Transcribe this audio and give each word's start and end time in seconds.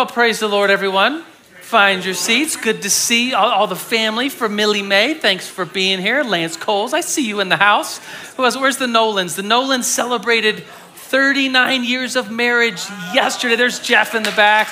Well, 0.00 0.06
praise 0.06 0.40
the 0.40 0.48
Lord, 0.48 0.70
everyone. 0.70 1.24
Find 1.60 2.02
your 2.02 2.14
seats. 2.14 2.56
Good 2.56 2.80
to 2.80 2.88
see 2.88 3.34
all, 3.34 3.50
all, 3.50 3.66
the 3.66 3.76
family 3.76 4.30
for 4.30 4.48
Millie 4.48 4.80
Mae. 4.80 5.12
Thanks 5.12 5.46
for 5.46 5.66
being 5.66 5.98
here. 5.98 6.22
Lance 6.22 6.56
Coles, 6.56 6.94
I 6.94 7.02
see 7.02 7.28
you 7.28 7.40
in 7.40 7.50
the 7.50 7.58
house. 7.58 8.00
Who 8.36 8.46
else? 8.46 8.56
Where's 8.56 8.78
the 8.78 8.86
Nolans? 8.86 9.36
The 9.36 9.42
Nolans 9.42 9.86
celebrated 9.86 10.64
39 10.94 11.84
years 11.84 12.16
of 12.16 12.30
marriage 12.30 12.82
yesterday. 13.12 13.56
There's 13.56 13.78
Jeff 13.78 14.14
in 14.14 14.22
the 14.22 14.30
back. 14.30 14.68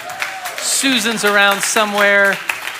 Susan's 0.60 1.26
around 1.26 1.60
somewhere. 1.60 2.34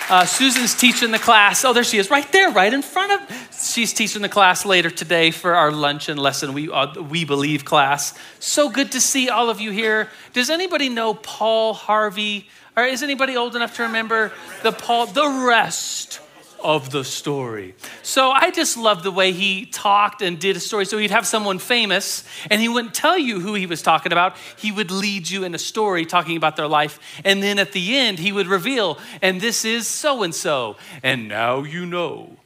Uh, 0.09 0.25
Susan's 0.25 0.75
teaching 0.75 1.11
the 1.11 1.19
class. 1.19 1.67
Oh, 1.67 1.75
there 1.75 1.85
she 1.85 1.99
is, 1.99 2.09
right 2.09 2.33
there, 2.33 2.51
right 2.51 2.73
in 2.73 2.81
front 2.81 3.13
of. 3.13 3.48
She's 3.61 3.93
teaching 3.93 4.23
the 4.23 4.29
class 4.29 4.65
later 4.65 4.89
today 4.89 5.33
for 5.33 5.57
our 5.57 5.73
luncheon 5.73 6.17
lesson. 6.17 6.53
We 6.53 6.71
uh, 6.71 7.03
we 7.03 7.25
believe 7.25 7.65
class. 7.65 8.15
So 8.39 8.71
good 8.71 8.93
to 8.93 9.01
see 9.01 9.29
all 9.29 9.51
of 9.51 9.61
you 9.61 9.73
here. 9.73 10.11
Does 10.33 10.49
anybody 10.49 10.89
know 10.89 11.15
Paul 11.15 11.75
Harvey? 11.75 12.49
Or 12.77 12.85
is 12.85 13.03
anybody 13.03 13.37
old 13.37 13.57
enough 13.57 13.75
to 13.77 13.83
remember 13.83 14.31
the 14.63 14.71
Paul? 14.71 15.07
The 15.07 15.29
rest 15.29 16.21
of 16.63 16.91
the 16.91 17.03
story. 17.03 17.75
So 18.03 18.31
I 18.31 18.53
just 18.53 18.77
love 18.77 19.03
the 19.03 19.11
way 19.11 19.33
he 19.33 19.67
talked 19.67 20.23
and 20.23 20.39
did 20.39 20.57
a 20.57 20.61
story. 20.61 20.85
So 20.85 20.97
he'd 20.99 21.11
have 21.11 21.27
someone 21.27 21.59
famous 21.59 22.25
and 22.51 22.61
he 22.61 22.69
wouldn't 22.69 22.95
tell 22.95 23.19
you 23.19 23.41
who 23.41 23.55
he 23.55 23.67
was 23.67 23.83
talking 23.83 24.13
about. 24.13 24.37
He 24.57 24.71
would 24.71 24.93
lead 24.93 25.29
you 25.29 25.43
in 25.43 25.55
a 25.55 25.59
story 25.59 26.05
talking 26.05 26.37
about 26.37 26.55
their 26.55 26.69
life. 26.69 27.01
And 27.25 27.43
then 27.43 27.59
at 27.59 27.73
the 27.73 27.97
end, 27.97 28.21
he 28.21 28.31
would 28.31 28.47
reveal, 28.47 28.99
and 29.21 29.41
this 29.41 29.65
is 29.65 29.89
so 29.89 30.23
and 30.23 30.35
so. 30.35 30.77
And 31.03 31.29
now 31.29 31.65
you 31.65 31.87
know 31.87 32.37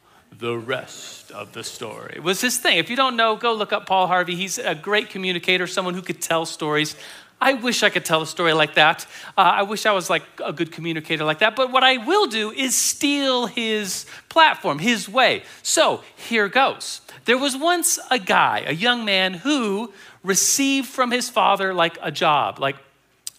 the 0.43 0.57
rest 0.57 1.31
of 1.31 1.53
the 1.53 1.63
story. 1.63 2.15
It 2.17 2.21
was 2.21 2.41
his 2.41 2.57
thing. 2.57 2.77
If 2.77 2.89
you 2.89 2.97
don't 2.97 3.15
know, 3.15 3.37
go 3.37 3.53
look 3.53 3.71
up 3.71 3.85
Paul 3.85 4.07
Harvey. 4.07 4.35
He's 4.35 4.57
a 4.57 4.75
great 4.75 5.09
communicator, 5.09 5.67
someone 5.67 5.93
who 5.93 6.01
could 6.01 6.21
tell 6.21 6.45
stories. 6.45 6.97
I 7.39 7.53
wish 7.53 7.81
I 7.81 7.89
could 7.89 8.03
tell 8.03 8.21
a 8.21 8.27
story 8.27 8.51
like 8.51 8.75
that. 8.75 9.07
Uh, 9.37 9.41
I 9.41 9.63
wish 9.63 9.85
I 9.85 9.93
was 9.93 10.09
like 10.09 10.23
a 10.43 10.51
good 10.51 10.73
communicator 10.73 11.23
like 11.23 11.39
that. 11.39 11.55
But 11.55 11.71
what 11.71 11.85
I 11.85 11.95
will 11.95 12.27
do 12.27 12.51
is 12.51 12.75
steal 12.75 13.45
his 13.45 14.05
platform, 14.27 14.79
his 14.79 15.07
way. 15.07 15.43
So 15.61 16.01
here 16.17 16.49
goes. 16.49 16.99
There 17.23 17.37
was 17.37 17.55
once 17.55 17.97
a 18.11 18.19
guy, 18.19 18.65
a 18.67 18.73
young 18.73 19.05
man, 19.05 19.35
who 19.35 19.93
received 20.23 20.89
from 20.89 21.09
his 21.09 21.29
father 21.29 21.73
like 21.73 21.97
a 22.01 22.11
job, 22.11 22.59
like 22.59 22.75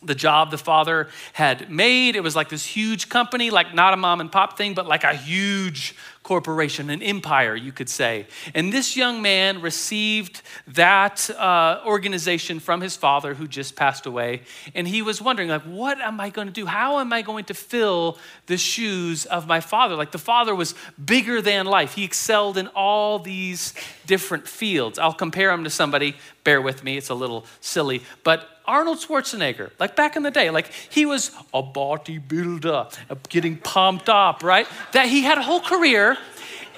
the 0.03 0.15
job 0.15 0.51
the 0.51 0.59
father 0.59 1.09
had 1.33 1.71
made. 1.71 2.17
It 2.17 2.23
was 2.23 2.37
like 2.37 2.49
this 2.49 2.65
huge 2.65 3.09
company, 3.09 3.51
like 3.51 3.75
not 3.75 3.93
a 3.95 3.97
mom 3.97 4.21
and 4.21 4.31
pop 4.31 4.57
thing, 4.57 4.75
but 4.75 4.87
like 4.87 5.05
a 5.05 5.15
huge 5.15 5.95
corporation, 6.25 6.89
an 6.89 7.03
empire, 7.03 7.55
you 7.55 7.71
could 7.71 7.89
say. 7.89 8.27
And 8.55 8.73
this 8.73 8.97
young 8.97 9.21
man 9.21 9.61
received 9.61 10.41
that 10.67 11.29
uh, 11.31 11.83
organization 11.87 12.61
from 12.61 12.81
his 12.81 12.97
father 12.97 13.35
who 13.35 13.47
just 13.47 13.77
passed 13.77 14.07
away. 14.07 14.41
And 14.75 14.89
he 14.89 15.03
was 15.03 15.21
wondering, 15.21 15.51
like, 15.51 15.63
what 15.63 16.01
am 16.01 16.19
I 16.21 16.31
going 16.31 16.49
to 16.49 16.53
do? 16.53 16.65
How 16.65 16.99
am 16.99 17.13
I 17.13 17.21
going 17.21 17.45
to 17.45 17.55
fill 17.55 18.19
the 18.47 18.57
shoes 18.57 19.27
of 19.27 19.47
my 19.47 19.61
father? 19.61 19.97
Like, 19.97 20.13
the 20.13 20.19
father 20.19 20.55
was 20.55 20.75
bigger 21.03 21.43
than 21.43 21.67
life. 21.67 21.95
He 21.95 22.05
excelled 22.05 22.57
in 22.57 22.69
all 22.69 23.19
these 23.19 23.75
different 24.07 24.49
fields. 24.49 24.99
I'll 24.99 25.13
compare 25.13 25.51
him 25.51 25.65
to 25.65 25.71
somebody, 25.71 26.17
bear 26.45 26.61
with 26.61 26.85
me, 26.85 26.97
it's 26.97 27.11
a 27.11 27.15
little 27.15 27.47
silly, 27.61 28.03
but 28.23 28.49
Arnold 28.67 28.99
Schwarzenegger, 28.99 29.71
like 29.79 29.95
back 29.95 30.17
in 30.17 30.23
the 30.23 30.31
day, 30.31 30.51
like 30.51 30.73
he 30.89 31.05
was 31.05 31.31
a 31.53 31.63
bodybuilder, 31.63 32.97
getting 33.29 33.59
pumped 33.59 34.09
up, 34.09 34.43
right? 34.43 34.67
That 34.93 35.09
he 35.09 35.23
had 35.23 35.37
a 35.37 35.43
whole 35.43 35.61
career 35.61 36.17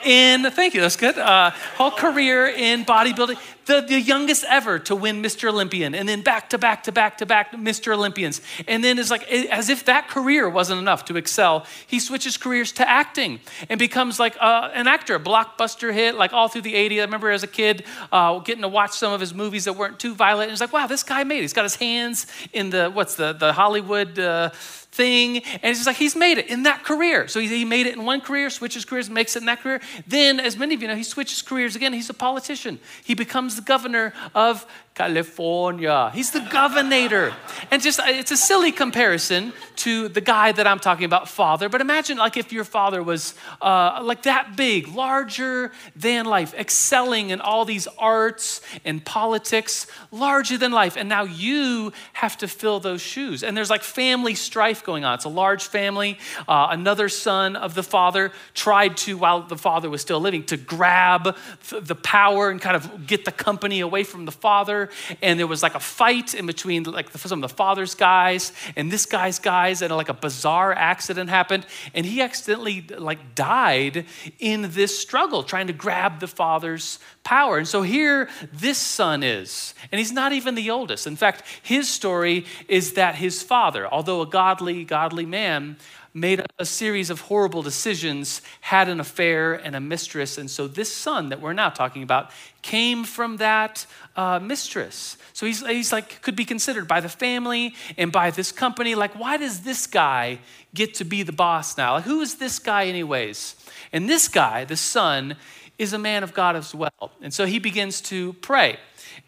in, 0.07 0.51
thank 0.53 0.75
you, 0.75 0.81
that's 0.81 0.97
good, 0.97 1.19
uh, 1.19 1.51
whole 1.77 1.91
career 1.91 2.47
in 2.47 2.85
bodybuilding 2.85 3.39
the, 3.67 3.81
the 3.81 4.01
youngest 4.01 4.45
ever 4.49 4.79
to 4.79 4.97
win 4.97 5.23
Mr. 5.23 5.49
Olympian, 5.49 5.95
and 5.95 6.09
then 6.09 6.23
back 6.23 6.51
to 6.51 6.59
back 6.59 6.85
to 6.85 6.93
back 6.93 7.19
to 7.19 7.27
back 7.27 7.53
Mr. 7.53 7.93
Olympians. 7.93 8.41
And 8.67 8.83
then 8.83 8.99
it's 8.99 9.11
like, 9.11 9.29
as 9.31 9.69
if 9.69 9.85
that 9.87 10.09
career 10.09 10.49
wasn't 10.49 10.81
enough 10.81 11.05
to 11.07 11.17
excel, 11.17 11.67
he 11.87 12.01
switches 12.01 12.37
careers 12.37 12.73
to 12.73 12.89
acting 12.89 13.41
and 13.69 13.79
becomes 13.79 14.19
like 14.19 14.37
uh, 14.41 14.71
an 14.73 14.87
actor, 14.87 15.17
a 15.17 15.21
blockbuster 15.21 15.93
hit, 15.93 16.15
like 16.15 16.33
all 16.33 16.49
through 16.49 16.63
the 16.63 16.75
80s. 16.75 16.99
I 16.99 17.03
remember 17.03 17.31
as 17.31 17.43
a 17.43 17.49
kid 17.49 17.85
uh, 18.13 18.39
getting 18.39 18.63
to 18.63 18.69
watch 18.69 18.93
some 18.93 19.13
of 19.13 19.21
his 19.21 19.35
movies 19.35 19.65
that 19.65 19.75
weren't 19.75 19.99
too 19.99 20.15
violent. 20.15 20.45
And 20.45 20.53
it's 20.53 20.61
like, 20.61 20.73
wow, 20.73 20.87
this 20.87 21.03
guy 21.03 21.25
made 21.25 21.39
it. 21.39 21.43
He's 21.43 21.53
got 21.53 21.65
his 21.65 21.77
hands 21.77 22.27
in 22.53 22.71
the, 22.71 22.91
what's 22.91 23.17
the, 23.17 23.33
the 23.33 23.53
Hollywood 23.53 24.19
uh, 24.19 24.51
thing. 24.97 25.39
And 25.39 25.65
it's 25.65 25.79
just 25.79 25.87
like 25.87 25.97
he's 25.97 26.17
made 26.17 26.39
it 26.39 26.49
in 26.49 26.65
that 26.65 26.83
career. 26.85 27.29
So 27.29 27.41
he 27.41 27.65
made 27.65 27.87
it 27.87 27.95
in 27.95 28.05
one 28.05 28.21
career, 28.21 28.51
switches 28.51 28.85
careers, 28.85 29.09
makes 29.11 29.37
it 29.37 29.41
in 29.41 29.47
that 29.47 29.61
career. 29.61 29.81
Then, 30.07 30.41
as 30.41 30.57
many 30.57 30.75
of 30.75 30.83
you 30.83 30.89
know, 30.89 30.97
he 30.97 31.05
switches 31.05 31.43
careers 31.43 31.77
again. 31.77 31.93
He's 31.93 32.11
a 32.11 32.15
politician. 32.15 32.81
He 33.05 33.15
becomes 33.15 33.57
the 33.57 33.63
governor 33.63 34.13
of 34.35 34.67
California. 34.97 36.11
He's 36.15 36.31
the 36.31 36.41
governor. 36.41 37.35
And 37.71 37.83
just, 37.83 38.01
it's 38.03 38.31
a 38.31 38.37
silly 38.37 38.73
comparison 38.73 39.53
to 39.77 40.09
the 40.09 40.23
guy 40.23 40.53
that 40.53 40.67
I'm 40.67 40.79
talking 40.79 41.05
about, 41.05 41.29
father. 41.29 41.69
But 41.69 41.83
imagine 41.83 42.17
like 42.17 42.39
if 42.39 42.51
your 42.51 42.65
father 42.65 43.03
was 43.03 43.35
uh, 43.61 44.01
like 44.03 44.23
that 44.23 44.57
big, 44.57 44.89
larger 44.89 45.71
than 45.95 46.25
life, 46.25 46.55
excelling 46.55 47.29
in 47.29 47.43
all 47.43 47.67
these 47.67 47.87
arts 47.99 48.63
and 48.87 49.05
politics, 49.05 49.87
larger 50.11 50.57
than 50.57 50.73
life. 50.73 50.97
And 50.97 51.11
now 51.11 51.25
you 51.25 51.93
have 52.15 52.39
to 52.39 52.49
fill 52.49 52.81
those 52.81 53.03
shoes. 53.03 53.43
And 53.43 53.55
there's 53.55 53.69
like 53.69 53.83
family 53.83 54.35
strife 54.35 54.83
going 54.83 55.05
on. 55.05 55.17
It's 55.17 55.27
a 55.27 55.29
large 55.29 55.67
family. 55.67 56.19
Uh, 56.49 56.69
another 56.71 57.11
son 57.11 57.55
of 57.55 57.75
the 57.75 57.83
father 57.83 58.33
tried 58.55 58.97
to, 58.99 59.19
while 59.19 59.43
the 59.43 59.59
father 59.59 59.91
was 59.91 60.01
still 60.01 60.21
living, 60.21 60.45
to 60.45 60.57
grab 60.57 61.37
the 61.69 61.95
power 61.95 62.49
and 62.49 62.63
kind 62.63 62.77
of 62.77 63.07
get 63.07 63.27
the 63.27 63.33
company 63.33 63.81
away 63.81 64.03
from 64.03 64.25
the 64.25 64.33
father 64.33 64.86
and 65.23 65.39
there 65.39 65.47
was 65.47 65.63
like 65.63 65.75
a 65.75 65.81
fight 65.81 66.35
in 66.35 66.47
between 66.47 66.85
like 66.85 67.11
some 67.11 67.43
of 67.43 67.51
the 67.51 67.55
father's 67.55 67.95
guys 67.95 68.53
and 68.77 68.91
this 68.91 69.07
guy's 69.07 69.39
guys, 69.39 69.83
and 69.83 69.95
like 69.95 70.09
a 70.09 70.15
bizarre 70.15 70.73
accident 70.73 71.31
happened, 71.31 71.67
and 71.95 72.07
he 72.07 72.21
accidentally 72.23 72.87
like 72.99 73.35
died 73.35 74.07
in 74.39 74.71
this 74.73 74.99
struggle 74.99 75.43
trying 75.43 75.67
to 75.67 75.73
grab 75.73 76.21
the 76.21 76.29
father's 76.29 76.99
power. 77.25 77.59
And 77.59 77.69
so 77.69 77.83
here 77.83 78.29
this 78.53 78.79
son 78.79 79.23
is, 79.23 79.75
and 79.91 79.99
he's 79.99 80.13
not 80.13 80.33
even 80.33 80.55
the 80.55 80.71
oldest. 80.71 81.07
In 81.07 81.17
fact, 81.17 81.43
his 81.63 81.89
story 81.89 82.45
is 82.69 82.93
that 82.95 83.17
his 83.17 83.43
father, 83.43 83.87
although 83.87 84.21
a 84.21 84.27
godly, 84.27 84.85
godly 84.85 85.27
man, 85.27 85.77
made 86.17 86.43
a 86.59 86.65
series 86.65 87.11
of 87.11 87.21
horrible 87.21 87.63
decisions, 87.63 88.41
had 88.63 88.89
an 88.89 89.01
affair 89.01 89.53
and 89.53 89.77
a 89.77 89.81
mistress. 89.81 90.39
And 90.39 90.51
so 90.51 90.67
this 90.67 90.91
son 90.91 91.29
that 91.29 91.43
we're 91.43 91.53
now 91.53 91.69
talking 91.69 92.03
about 92.03 92.31
came 92.63 93.05
from 93.05 93.37
that 93.37 93.85
uh, 94.17 94.39
mistress. 94.39 95.19
So 95.35 95.45
he's, 95.45 95.65
he's 95.67 95.93
like, 95.93 96.23
could 96.23 96.35
be 96.35 96.47
considered 96.47 96.89
by 96.89 97.01
the 97.01 97.11
family 97.11 97.75
and 97.99 98.11
by 98.11 98.31
this 98.31 98.51
company. 98.51 98.95
Like, 98.95 99.13
why 99.19 99.37
does 99.37 99.61
this 99.61 99.87
guy 99.87 100.39
get 100.73 100.95
to 100.95 101.05
be 101.05 101.23
the 101.23 101.33
boss 101.33 101.77
now? 101.77 101.93
Like, 101.93 102.05
who 102.05 102.23
is 102.23 102.37
this 102.37 102.59
guy, 102.59 102.87
anyways? 102.87 103.55
And 103.93 104.09
this 104.09 104.27
guy, 104.27 104.65
the 104.65 104.77
son, 104.77 105.37
is 105.77 105.93
a 105.93 105.99
man 105.99 106.23
of 106.23 106.33
God 106.33 106.57
as 106.57 106.75
well. 106.75 107.13
And 107.21 107.35
so 107.35 107.45
he 107.45 107.59
begins 107.59 108.01
to 108.03 108.33
pray 108.35 108.79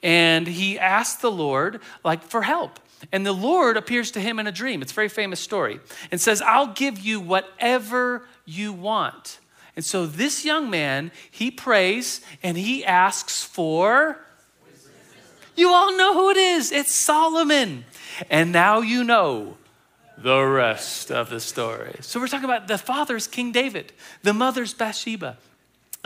and 0.02 0.46
he 0.46 0.78
asks 0.78 1.20
the 1.20 1.30
Lord, 1.30 1.80
like, 2.02 2.22
for 2.22 2.40
help. 2.40 2.80
And 3.12 3.24
the 3.24 3.32
Lord 3.32 3.76
appears 3.76 4.10
to 4.12 4.20
him 4.20 4.38
in 4.38 4.46
a 4.46 4.52
dream. 4.52 4.82
It's 4.82 4.92
a 4.92 4.94
very 4.94 5.08
famous 5.08 5.40
story. 5.40 5.80
And 6.10 6.20
says, 6.20 6.42
I'll 6.42 6.68
give 6.68 6.98
you 6.98 7.20
whatever 7.20 8.24
you 8.44 8.72
want. 8.72 9.38
And 9.76 9.84
so 9.84 10.06
this 10.06 10.44
young 10.44 10.70
man, 10.70 11.12
he 11.30 11.50
prays 11.50 12.20
and 12.42 12.56
he 12.56 12.84
asks 12.84 13.44
for. 13.44 14.18
You 15.54 15.70
all 15.70 15.96
know 15.96 16.14
who 16.14 16.30
it 16.30 16.36
is. 16.36 16.72
It's 16.72 16.92
Solomon. 16.92 17.84
And 18.30 18.52
now 18.52 18.80
you 18.80 19.04
know 19.04 19.56
the 20.16 20.42
rest 20.42 21.12
of 21.12 21.30
the 21.30 21.40
story. 21.40 21.96
So 22.00 22.18
we're 22.18 22.26
talking 22.26 22.44
about 22.44 22.66
the 22.66 22.78
father's 22.78 23.26
King 23.26 23.52
David, 23.52 23.92
the 24.22 24.34
mother's 24.34 24.74
Bathsheba. 24.74 25.38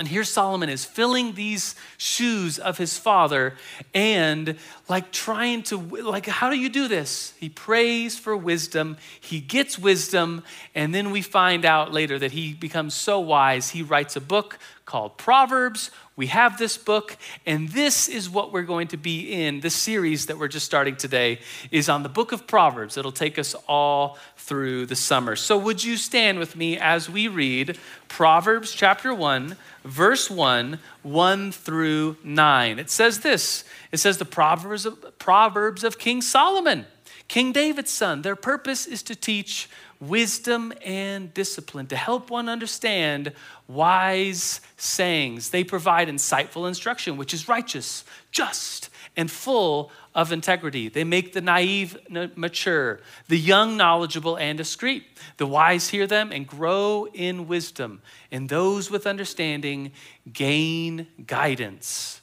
And 0.02 0.08
here 0.08 0.24
Solomon 0.24 0.68
is 0.68 0.84
filling 0.84 1.34
these 1.34 1.76
shoes 1.96 2.58
of 2.58 2.76
his 2.76 2.99
father 2.99 3.54
and 3.94 4.56
like 4.88 5.12
trying 5.12 5.62
to, 5.62 5.76
like, 5.76 6.26
how 6.26 6.50
do 6.50 6.56
you 6.58 6.69
do 6.69 6.88
this? 6.88 7.34
He 7.38 7.49
prays 7.49 8.19
for 8.19 8.37
wisdom, 8.37 8.96
he 9.20 9.38
gets 9.38 9.78
wisdom, 9.78 10.43
and 10.75 10.93
then 10.93 11.12
we 11.12 11.22
find 11.22 11.64
out 11.64 11.93
later 11.93 12.19
that 12.19 12.32
he 12.32 12.52
becomes 12.52 12.94
so 12.94 13.20
wise, 13.20 13.70
he 13.70 13.82
writes 13.84 14.16
a 14.16 14.20
book 14.20 14.58
called 14.87 15.19
Proverbs. 15.19 15.93
We 16.22 16.28
have 16.28 16.56
this 16.56 16.78
book, 16.78 17.16
and 17.46 17.69
this 17.70 18.08
is 18.08 18.30
what 18.30 18.52
we're 18.52 18.62
going 18.62 18.86
to 18.86 18.96
be 18.96 19.42
in. 19.42 19.58
This 19.58 19.74
series 19.74 20.26
that 20.26 20.38
we're 20.38 20.46
just 20.46 20.64
starting 20.64 20.94
today 20.94 21.40
is 21.72 21.88
on 21.88 22.04
the 22.04 22.08
book 22.08 22.30
of 22.30 22.46
Proverbs. 22.46 22.96
It'll 22.96 23.10
take 23.10 23.40
us 23.40 23.56
all 23.66 24.16
through 24.36 24.86
the 24.86 24.94
summer. 24.94 25.34
So, 25.34 25.58
would 25.58 25.82
you 25.82 25.96
stand 25.96 26.38
with 26.38 26.54
me 26.54 26.78
as 26.78 27.10
we 27.10 27.26
read 27.26 27.76
Proverbs 28.06 28.70
chapter 28.70 29.12
1, 29.12 29.56
verse 29.82 30.30
1, 30.30 30.78
1 31.02 31.50
through 31.50 32.16
9? 32.22 32.78
It 32.78 32.88
says 32.88 33.19
this 33.22 33.64
it 33.90 33.96
says, 33.96 34.19
The 34.19 34.24
Proverbs 34.24 34.86
of, 34.86 35.19
Proverbs 35.19 35.82
of 35.82 35.98
King 35.98 36.22
Solomon, 36.22 36.86
King 37.26 37.50
David's 37.50 37.90
son. 37.90 38.22
Their 38.22 38.36
purpose 38.36 38.86
is 38.86 39.02
to 39.02 39.16
teach 39.16 39.69
wisdom 40.02 40.72
and 40.84 41.32
discipline, 41.32 41.87
to 41.87 41.96
help 41.96 42.28
one 42.28 42.49
understand 42.49 43.32
wise 43.69 44.60
sayings. 44.76 45.50
They 45.50 45.62
provide 45.62 46.08
insightful 46.08 46.66
instruction, 46.66 47.16
which 47.16 47.32
is 47.32 47.49
righteous, 47.49 48.04
just, 48.32 48.90
and 49.16 49.31
full 49.31 49.93
of 50.14 50.32
integrity. 50.32 50.88
They 50.88 51.04
make 51.04 51.34
the 51.34 51.40
naive 51.40 51.96
mature, 52.34 53.00
the 53.28 53.38
young 53.38 53.76
knowledgeable 53.76 54.37
and 54.37 54.58
discreet. 54.58 55.04
The 55.37 55.46
wise 55.46 55.90
hear 55.90 56.06
them 56.06 56.32
and 56.32 56.46
grow 56.46 57.06
in 57.14 57.46
wisdom, 57.46 58.02
and 58.32 58.48
those 58.48 58.90
with 58.90 59.06
understanding 59.06 59.93
gain 60.32 61.06
guidance. 61.26 62.21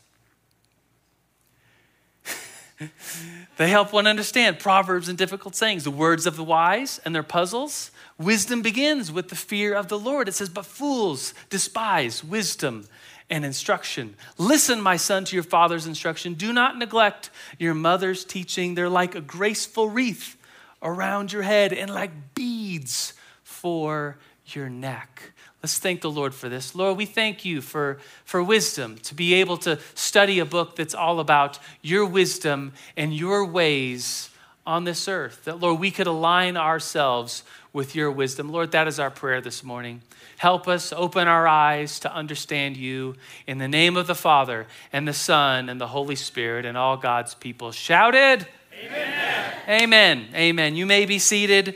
They 3.57 3.69
help 3.69 3.91
one 3.93 4.07
understand 4.07 4.59
proverbs 4.59 5.09
and 5.09 5.17
difficult 5.17 5.55
sayings, 5.55 5.83
the 5.83 5.91
words 5.91 6.25
of 6.25 6.35
the 6.35 6.43
wise 6.43 6.99
and 7.05 7.13
their 7.13 7.23
puzzles. 7.23 7.91
Wisdom 8.17 8.61
begins 8.61 9.11
with 9.11 9.29
the 9.29 9.35
fear 9.35 9.73
of 9.73 9.87
the 9.87 9.99
Lord. 9.99 10.27
It 10.27 10.33
says, 10.33 10.49
But 10.49 10.65
fools 10.65 11.33
despise 11.49 12.23
wisdom 12.23 12.85
and 13.29 13.45
instruction. 13.45 14.15
Listen, 14.37 14.81
my 14.81 14.97
son, 14.97 15.25
to 15.25 15.35
your 15.35 15.43
father's 15.43 15.85
instruction. 15.85 16.33
Do 16.33 16.51
not 16.51 16.77
neglect 16.77 17.29
your 17.57 17.73
mother's 17.73 18.25
teaching. 18.25 18.75
They're 18.75 18.89
like 18.89 19.15
a 19.15 19.21
graceful 19.21 19.89
wreath 19.89 20.35
around 20.81 21.31
your 21.31 21.43
head 21.43 21.73
and 21.73 21.93
like 21.93 22.33
beads 22.33 23.13
for 23.43 24.17
your 24.45 24.69
neck. 24.69 25.33
Let's 25.61 25.77
thank 25.77 26.01
the 26.01 26.09
Lord 26.09 26.33
for 26.33 26.47
this. 26.47 26.73
Lord, 26.73 26.97
we 26.97 27.05
thank 27.05 27.43
you 27.43 27.61
for, 27.61 27.99
for 28.23 28.41
wisdom 28.41 28.97
to 28.99 29.13
be 29.13 29.33
able 29.35 29.57
to 29.57 29.77
study 29.93 30.39
a 30.39 30.45
book 30.45 30.77
that's 30.77 30.95
all 30.95 31.19
about 31.19 31.59
your 31.81 32.05
wisdom 32.05 32.73
and 32.95 33.13
your 33.13 33.45
ways 33.45 34.29
on 34.65 34.85
this 34.85 35.07
earth. 35.07 35.43
That, 35.43 35.59
Lord, 35.59 35.79
we 35.79 35.91
could 35.91 36.07
align 36.07 36.55
ourselves 36.55 37.43
with 37.73 37.93
your 37.93 38.09
wisdom. 38.09 38.51
Lord, 38.51 38.71
that 38.71 38.87
is 38.87 38.99
our 38.99 39.11
prayer 39.11 39.41
this 39.41 39.63
morning. 39.63 40.01
Help 40.37 40.67
us 40.69 40.93
open 40.93 41.27
our 41.27 41.45
eyes 41.45 41.99
to 41.99 42.13
understand 42.13 42.77
you. 42.77 43.15
In 43.45 43.57
the 43.57 43.67
name 43.67 43.97
of 43.97 44.07
the 44.07 44.15
Father, 44.15 44.67
and 44.93 45.05
the 45.05 45.13
Son, 45.13 45.67
and 45.67 45.81
the 45.81 45.87
Holy 45.87 46.15
Spirit, 46.15 46.65
and 46.65 46.77
all 46.77 46.95
God's 46.95 47.35
people 47.35 47.73
shouted, 47.73 48.47
Amen. 48.81 49.53
Amen. 49.67 50.27
Amen. 50.33 50.75
You 50.75 50.85
may 50.85 51.05
be 51.05 51.19
seated. 51.19 51.75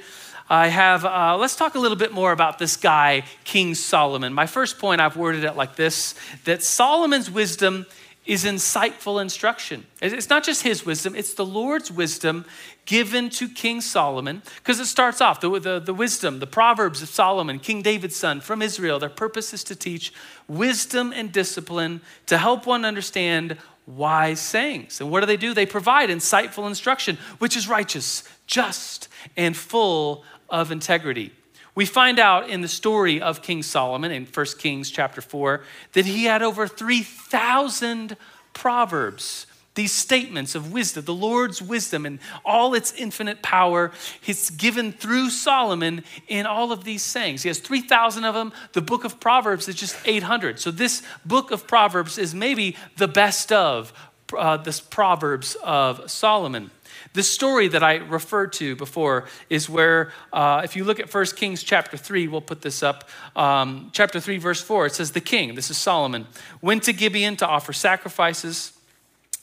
I 0.53 0.67
have, 0.67 1.03
uh, 1.03 1.35
let's 1.35 1.55
talk 1.55 1.73
a 1.73 1.79
little 1.79 1.97
bit 1.97 2.11
more 2.11 2.31
about 2.31 2.59
this 2.59 2.77
guy, 2.77 3.23
King 3.43 3.73
Solomon. 3.73 4.33
My 4.33 4.45
first 4.45 4.77
point, 4.77 5.01
I've 5.01 5.17
worded 5.17 5.43
it 5.43 5.55
like 5.55 5.75
this 5.75 6.13
that 6.43 6.61
Solomon's 6.61 7.31
wisdom 7.31 7.87
is 8.27 8.45
insightful 8.45 9.19
instruction. 9.19 9.83
It's 9.99 10.29
not 10.29 10.43
just 10.43 10.61
his 10.61 10.85
wisdom, 10.85 11.15
it's 11.15 11.33
the 11.33 11.45
Lord's 11.45 11.91
wisdom 11.91 12.45
given 12.85 13.31
to 13.31 13.49
King 13.49 13.81
Solomon. 13.81 14.43
Because 14.57 14.79
it 14.79 14.85
starts 14.85 15.21
off 15.21 15.41
the, 15.41 15.59
the, 15.59 15.79
the, 15.79 15.93
wisdom, 15.93 16.37
the 16.37 16.45
Proverbs 16.45 17.01
of 17.01 17.09
Solomon, 17.09 17.57
King 17.57 17.81
David's 17.81 18.15
son 18.15 18.39
from 18.39 18.61
Israel. 18.61 18.99
Their 18.99 19.09
purpose 19.09 19.53
is 19.53 19.63
to 19.65 19.75
teach 19.75 20.13
wisdom 20.47 21.11
and 21.13 21.31
discipline 21.31 21.99
to 22.27 22.37
help 22.37 22.67
one 22.67 22.85
understand 22.85 23.57
wise 23.85 24.39
sayings. 24.39 25.01
And 25.01 25.09
what 25.09 25.21
do 25.21 25.25
they 25.25 25.37
do? 25.37 25.53
They 25.53 25.65
provide 25.65 26.09
insightful 26.09 26.67
instruction, 26.67 27.17
which 27.39 27.57
is 27.57 27.67
righteous, 27.67 28.23
just, 28.47 29.09
and 29.35 29.55
full 29.55 30.23
of 30.53 30.71
integrity. 30.71 31.31
We 31.75 31.87
find 31.87 32.19
out 32.19 32.47
in 32.47 32.61
the 32.61 32.67
story 32.67 33.19
of 33.19 33.41
King 33.41 33.63
Solomon 33.63 34.11
in 34.11 34.25
1 34.25 34.45
Kings 34.59 34.91
chapter 34.91 35.19
4 35.19 35.63
that 35.93 36.05
he 36.05 36.25
had 36.25 36.43
over 36.43 36.67
3,000 36.67 38.15
proverbs, 38.53 39.47
these 39.73 39.91
statements 39.91 40.53
of 40.53 40.71
wisdom, 40.71 41.05
the 41.05 41.13
Lord's 41.15 41.59
wisdom 41.59 42.05
and 42.05 42.19
all 42.45 42.75
its 42.75 42.93
infinite 42.93 43.41
power. 43.41 43.91
It's 44.27 44.51
given 44.51 44.91
through 44.91 45.31
Solomon 45.31 46.03
in 46.27 46.45
all 46.45 46.71
of 46.71 46.83
these 46.83 47.01
sayings. 47.01 47.41
He 47.41 47.49
has 47.49 47.57
3,000 47.57 48.23
of 48.23 48.35
them. 48.35 48.53
The 48.73 48.83
book 48.83 49.03
of 49.03 49.19
Proverbs 49.19 49.67
is 49.67 49.73
just 49.73 49.97
800. 50.05 50.59
So 50.59 50.69
this 50.69 51.01
book 51.25 51.49
of 51.49 51.65
Proverbs 51.65 52.19
is 52.19 52.35
maybe 52.35 52.75
the 52.97 53.07
best 53.07 53.51
of 53.51 53.91
uh, 54.37 54.57
this 54.57 54.79
Proverbs 54.79 55.57
of 55.63 56.09
Solomon. 56.09 56.69
The 57.13 57.23
story 57.23 57.67
that 57.67 57.83
I 57.83 57.97
referred 57.97 58.53
to 58.53 58.75
before 58.75 59.25
is 59.47 59.69
where, 59.69 60.11
uh, 60.31 60.61
if 60.63 60.75
you 60.75 60.83
look 60.83 60.99
at 60.99 61.13
1 61.13 61.25
Kings 61.35 61.61
chapter 61.61 61.95
3, 61.95 62.27
we'll 62.27 62.41
put 62.41 62.61
this 62.61 62.81
up. 62.81 63.07
Um, 63.35 63.91
chapter 63.93 64.19
3, 64.19 64.37
verse 64.39 64.61
4, 64.61 64.87
it 64.87 64.93
says, 64.93 65.11
The 65.11 65.21
king, 65.21 65.53
this 65.53 65.69
is 65.69 65.77
Solomon, 65.77 66.25
went 66.59 66.83
to 66.83 66.93
Gibeon 66.93 67.35
to 67.37 67.47
offer 67.47 67.71
sacrifices, 67.71 68.73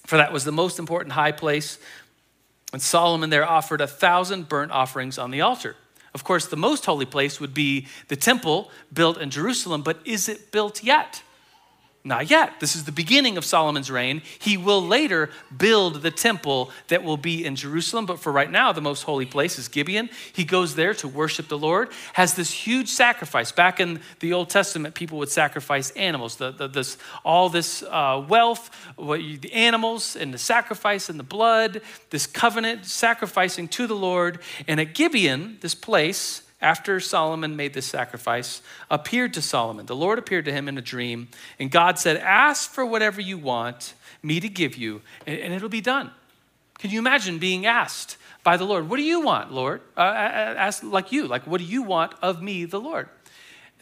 for 0.04 0.16
that 0.16 0.32
was 0.32 0.44
the 0.44 0.52
most 0.52 0.80
important 0.80 1.12
high 1.12 1.30
place. 1.30 1.78
And 2.72 2.82
Solomon 2.82 3.30
there 3.30 3.48
offered 3.48 3.80
a 3.80 3.86
thousand 3.86 4.48
burnt 4.48 4.72
offerings 4.72 5.16
on 5.16 5.30
the 5.30 5.40
altar. 5.40 5.76
Of 6.12 6.24
course, 6.24 6.46
the 6.46 6.56
most 6.56 6.86
holy 6.86 7.06
place 7.06 7.38
would 7.38 7.54
be 7.54 7.86
the 8.08 8.16
temple 8.16 8.70
built 8.92 9.18
in 9.18 9.30
Jerusalem, 9.30 9.82
but 9.82 10.00
is 10.04 10.28
it 10.28 10.50
built 10.50 10.82
yet? 10.82 11.22
Not 12.02 12.30
yet. 12.30 12.60
This 12.60 12.76
is 12.76 12.84
the 12.84 12.92
beginning 12.92 13.36
of 13.36 13.44
Solomon's 13.44 13.90
reign. 13.90 14.22
He 14.38 14.56
will 14.56 14.80
later 14.80 15.28
build 15.54 16.00
the 16.00 16.10
temple 16.10 16.70
that 16.88 17.04
will 17.04 17.18
be 17.18 17.44
in 17.44 17.56
Jerusalem, 17.56 18.06
but 18.06 18.18
for 18.18 18.32
right 18.32 18.50
now, 18.50 18.72
the 18.72 18.80
most 18.80 19.02
holy 19.02 19.26
place 19.26 19.58
is 19.58 19.68
Gibeon. 19.68 20.08
He 20.32 20.44
goes 20.44 20.76
there 20.76 20.94
to 20.94 21.08
worship 21.08 21.48
the 21.48 21.58
Lord, 21.58 21.90
has 22.14 22.34
this 22.34 22.50
huge 22.50 22.88
sacrifice. 22.88 23.52
Back 23.52 23.80
in 23.80 24.00
the 24.20 24.32
Old 24.32 24.48
Testament, 24.48 24.94
people 24.94 25.18
would 25.18 25.28
sacrifice 25.28 25.90
animals, 25.90 26.36
the, 26.36 26.52
the, 26.52 26.68
this, 26.68 26.96
all 27.22 27.50
this 27.50 27.82
uh, 27.82 28.24
wealth, 28.26 28.70
the 28.96 29.52
animals 29.52 30.16
and 30.16 30.32
the 30.32 30.38
sacrifice 30.38 31.10
and 31.10 31.18
the 31.18 31.24
blood, 31.24 31.82
this 32.08 32.26
covenant 32.26 32.86
sacrificing 32.86 33.68
to 33.68 33.86
the 33.86 33.96
Lord. 33.96 34.38
And 34.66 34.80
at 34.80 34.94
Gibeon, 34.94 35.58
this 35.60 35.74
place, 35.74 36.42
after 36.60 37.00
Solomon 37.00 37.56
made 37.56 37.74
this 37.74 37.86
sacrifice, 37.86 38.62
appeared 38.90 39.34
to 39.34 39.42
Solomon. 39.42 39.86
The 39.86 39.96
Lord 39.96 40.18
appeared 40.18 40.44
to 40.44 40.52
him 40.52 40.68
in 40.68 40.76
a 40.76 40.82
dream, 40.82 41.28
and 41.58 41.70
God 41.70 41.98
said, 41.98 42.16
Ask 42.18 42.70
for 42.70 42.84
whatever 42.84 43.20
you 43.20 43.38
want 43.38 43.94
me 44.22 44.40
to 44.40 44.48
give 44.48 44.76
you, 44.76 45.02
and 45.26 45.52
it'll 45.52 45.68
be 45.68 45.80
done. 45.80 46.10
Can 46.78 46.90
you 46.90 46.98
imagine 46.98 47.38
being 47.38 47.66
asked 47.66 48.16
by 48.42 48.56
the 48.56 48.64
Lord, 48.64 48.88
What 48.88 48.96
do 48.96 49.02
you 49.02 49.20
want, 49.20 49.52
Lord? 49.52 49.80
Uh, 49.96 50.72
like 50.82 51.12
you, 51.12 51.26
like, 51.26 51.46
What 51.46 51.58
do 51.58 51.66
you 51.66 51.82
want 51.82 52.12
of 52.22 52.42
me, 52.42 52.64
the 52.64 52.80
Lord? 52.80 53.08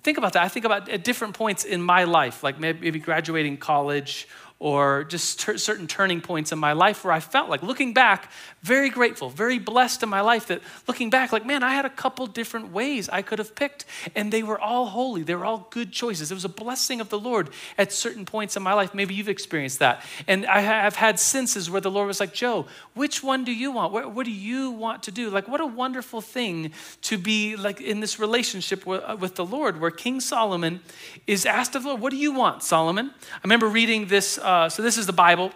Think 0.03 0.17
about 0.17 0.35
that. 0.35 0.45
I 0.45 0.49
think 0.49 0.65
about 0.65 0.89
at 0.89 1.03
different 1.03 1.35
points 1.35 1.65
in 1.65 1.83
my 1.83 2.05
life, 2.05 2.43
like 2.45 2.59
maybe 2.61 3.01
graduating 3.01 3.57
college 3.57 4.29
or 4.61 5.05
just 5.05 5.39
ter- 5.41 5.57
certain 5.57 5.87
turning 5.87 6.21
points 6.21 6.51
in 6.51 6.59
my 6.59 6.73
life 6.73 7.05
where 7.05 7.13
I 7.13 7.21
felt 7.21 7.49
like 7.49 7.63
looking 7.63 7.95
back, 7.95 8.31
very 8.63 8.91
grateful, 8.91 9.31
very 9.31 9.59
blessed 9.61 10.03
in 10.03 10.09
my 10.09 10.21
life 10.21 10.49
that 10.49 10.63
looking 10.89 11.11
back, 11.11 11.31
like, 11.31 11.47
man, 11.47 11.63
I 11.63 11.75
had 11.75 11.85
a 11.85 11.91
couple 11.91 12.27
different 12.27 12.73
ways 12.73 13.09
I 13.09 13.23
could 13.23 13.39
have 13.39 13.55
picked, 13.55 13.85
and 14.17 14.33
they 14.33 14.43
were 14.43 14.61
all 14.61 14.87
holy. 14.87 15.23
They 15.23 15.37
were 15.37 15.45
all 15.45 15.69
good 15.71 15.93
choices. 15.93 16.33
It 16.33 16.35
was 16.35 16.45
a 16.45 16.49
blessing 16.49 17.01
of 17.01 17.09
the 17.09 17.21
Lord 17.21 17.51
at 17.77 17.93
certain 17.93 18.25
points 18.25 18.57
in 18.57 18.65
my 18.65 18.73
life. 18.73 18.95
Maybe 18.95 19.15
you've 19.15 19.29
experienced 19.29 19.79
that. 19.79 20.05
And 20.27 20.45
I 20.47 20.59
have 20.61 20.97
had 20.97 21.21
senses 21.21 21.71
where 21.71 21.81
the 21.81 21.91
Lord 21.91 22.09
was 22.09 22.19
like, 22.19 22.35
Joe, 22.35 22.67
which 22.95 23.23
one 23.23 23.45
do 23.45 23.53
you 23.53 23.71
want? 23.71 23.93
What, 23.93 24.13
what 24.13 24.27
do 24.27 24.33
you 24.33 24.73
want 24.73 25.05
to 25.05 25.13
do? 25.13 25.31
Like, 25.31 25.47
what 25.47 25.61
a 25.61 25.67
wonderful 25.67 26.21
thing 26.21 26.73
to 27.03 27.17
be 27.17 27.55
like 27.55 27.81
in 27.81 28.01
this 28.01 28.19
relationship 28.19 28.85
with, 28.85 29.05
uh, 29.05 29.17
with 29.19 29.37
the 29.37 29.47
Lord, 29.47 29.81
where 29.81 29.93
King 29.93 30.21
Solomon 30.21 30.81
is 31.29 31.47
asked 31.47 31.77
of 31.77 31.85
the 31.85 31.91
Lord, 31.91 32.01
What 32.01 32.11
do 32.11 32.17
you 32.17 32.33
want, 32.33 32.65
Solomon? 32.65 33.13
I 33.33 33.41
remember 33.45 33.69
reading 33.69 34.07
this 34.07 34.37
uh, 34.39 34.48
Uh, 34.49 34.67
so 34.67 34.83
this 34.83 34.97
is 34.97 35.05
the 35.05 35.13
Bible, 35.13 35.53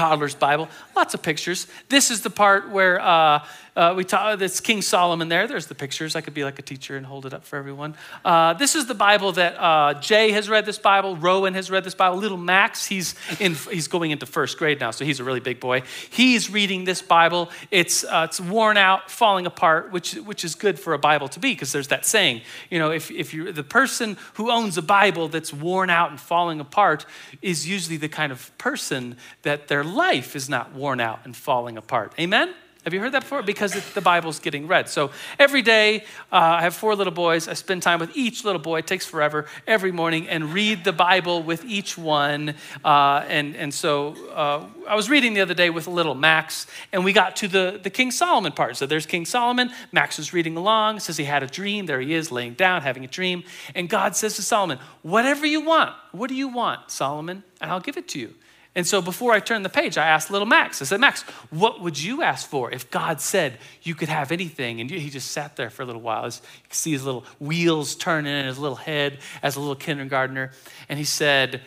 toddler's 0.00 0.34
Bible, 0.34 0.68
lots 0.96 1.12
of 1.12 1.22
pictures. 1.22 1.66
This 1.90 2.10
is 2.10 2.22
the 2.22 2.30
part 2.30 2.70
where 2.70 2.98
uh, 3.00 3.44
uh, 3.76 3.94
we 3.96 4.04
talk, 4.04 4.38
that's 4.38 4.60
King 4.60 4.82
Solomon 4.82 5.28
there. 5.28 5.46
There's 5.46 5.66
the 5.66 5.74
pictures. 5.74 6.16
I 6.16 6.20
could 6.20 6.34
be 6.34 6.42
like 6.42 6.58
a 6.58 6.62
teacher 6.62 6.96
and 6.96 7.06
hold 7.06 7.26
it 7.26 7.32
up 7.32 7.44
for 7.44 7.56
everyone. 7.56 7.94
Uh, 8.24 8.54
this 8.54 8.74
is 8.74 8.86
the 8.86 8.94
Bible 8.94 9.32
that 9.32 9.54
uh, 9.58 9.94
Jay 10.00 10.32
has 10.32 10.48
read 10.48 10.66
this 10.66 10.78
Bible. 10.78 11.16
Rowan 11.16 11.54
has 11.54 11.70
read 11.70 11.84
this 11.84 11.94
Bible. 11.94 12.18
Little 12.18 12.36
Max, 12.36 12.86
he's, 12.86 13.14
in, 13.38 13.54
he's 13.54 13.88
going 13.88 14.10
into 14.10 14.26
first 14.26 14.58
grade 14.58 14.80
now, 14.80 14.90
so 14.90 15.04
he's 15.04 15.20
a 15.20 15.24
really 15.24 15.40
big 15.40 15.60
boy. 15.60 15.82
He's 16.10 16.50
reading 16.50 16.84
this 16.84 17.00
Bible. 17.00 17.50
It's, 17.70 18.02
uh, 18.04 18.26
it's 18.28 18.40
worn 18.40 18.76
out, 18.76 19.10
falling 19.10 19.46
apart, 19.46 19.92
which, 19.92 20.14
which 20.14 20.44
is 20.44 20.54
good 20.54 20.78
for 20.78 20.92
a 20.92 20.98
Bible 20.98 21.28
to 21.28 21.38
be 21.38 21.52
because 21.52 21.72
there's 21.72 21.88
that 21.88 22.04
saying, 22.04 22.42
you 22.70 22.78
know, 22.78 22.90
if, 22.90 23.10
if 23.10 23.32
you're 23.32 23.52
the 23.52 23.64
person 23.64 24.16
who 24.34 24.50
owns 24.50 24.78
a 24.78 24.82
Bible 24.82 25.28
that's 25.28 25.52
worn 25.52 25.90
out 25.90 26.10
and 26.10 26.18
falling 26.18 26.58
apart 26.58 27.06
is 27.40 27.68
usually 27.68 27.96
the 27.96 28.08
kind 28.08 28.32
of 28.32 28.56
person 28.58 29.16
that 29.42 29.68
their 29.68 29.84
life 29.90 30.36
is 30.36 30.48
not 30.48 30.72
worn 30.72 31.00
out 31.00 31.20
and 31.24 31.36
falling 31.36 31.76
apart. 31.76 32.14
Amen? 32.18 32.54
Have 32.84 32.94
you 32.94 33.00
heard 33.00 33.12
that 33.12 33.22
before? 33.22 33.42
Because 33.42 33.74
the 33.92 34.00
Bible's 34.00 34.38
getting 34.38 34.66
read. 34.66 34.88
So 34.88 35.10
every 35.38 35.60
day, 35.60 36.00
uh, 36.32 36.36
I 36.36 36.62
have 36.62 36.74
four 36.74 36.96
little 36.96 37.12
boys. 37.12 37.46
I 37.46 37.52
spend 37.52 37.82
time 37.82 38.00
with 38.00 38.16
each 38.16 38.42
little 38.42 38.60
boy. 38.60 38.78
It 38.78 38.86
takes 38.86 39.04
forever 39.04 39.44
every 39.66 39.92
morning 39.92 40.26
and 40.28 40.54
read 40.54 40.82
the 40.82 40.92
Bible 40.92 41.42
with 41.42 41.62
each 41.66 41.98
one. 41.98 42.54
Uh, 42.82 43.22
and, 43.28 43.54
and 43.54 43.74
so 43.74 44.14
uh, 44.32 44.64
I 44.88 44.94
was 44.94 45.10
reading 45.10 45.34
the 45.34 45.42
other 45.42 45.52
day 45.52 45.68
with 45.68 45.88
little 45.88 46.14
Max, 46.14 46.66
and 46.90 47.04
we 47.04 47.12
got 47.12 47.36
to 47.36 47.48
the, 47.48 47.78
the 47.82 47.90
King 47.90 48.10
Solomon 48.10 48.52
part. 48.52 48.78
So 48.78 48.86
there's 48.86 49.04
King 49.04 49.26
Solomon. 49.26 49.70
Max 49.92 50.16
was 50.16 50.32
reading 50.32 50.56
along, 50.56 51.00
says 51.00 51.18
he 51.18 51.24
had 51.24 51.42
a 51.42 51.48
dream. 51.48 51.84
There 51.84 52.00
he 52.00 52.14
is, 52.14 52.32
laying 52.32 52.54
down, 52.54 52.80
having 52.80 53.04
a 53.04 53.08
dream. 53.08 53.44
And 53.74 53.90
God 53.90 54.16
says 54.16 54.36
to 54.36 54.42
Solomon, 54.42 54.78
Whatever 55.02 55.44
you 55.44 55.60
want, 55.60 55.94
what 56.12 56.28
do 56.28 56.34
you 56.34 56.48
want, 56.48 56.90
Solomon? 56.90 57.42
And 57.60 57.70
I'll 57.70 57.80
give 57.80 57.98
it 57.98 58.08
to 58.08 58.18
you. 58.18 58.34
And 58.74 58.86
so 58.86 59.02
before 59.02 59.32
I 59.32 59.40
turned 59.40 59.64
the 59.64 59.70
page, 59.70 59.98
I 59.98 60.06
asked 60.06 60.30
little 60.30 60.46
Max, 60.46 60.80
I 60.80 60.84
said, 60.84 61.00
Max, 61.00 61.22
what 61.50 61.80
would 61.80 62.00
you 62.00 62.22
ask 62.22 62.48
for 62.48 62.70
if 62.70 62.88
God 62.90 63.20
said 63.20 63.58
you 63.82 63.96
could 63.96 64.08
have 64.08 64.30
anything? 64.30 64.80
And 64.80 64.88
he 64.88 65.10
just 65.10 65.32
sat 65.32 65.56
there 65.56 65.70
for 65.70 65.82
a 65.82 65.86
little 65.86 66.00
while. 66.00 66.24
you 66.24 66.32
could 66.68 66.74
see 66.74 66.92
his 66.92 67.04
little 67.04 67.24
wheels 67.40 67.96
turning 67.96 68.32
in 68.32 68.46
his 68.46 68.58
little 68.58 68.76
head 68.76 69.18
as 69.42 69.56
a 69.56 69.60
little 69.60 69.74
kindergartner. 69.74 70.52
And 70.88 70.98
he 70.98 71.04
said, 71.04 71.62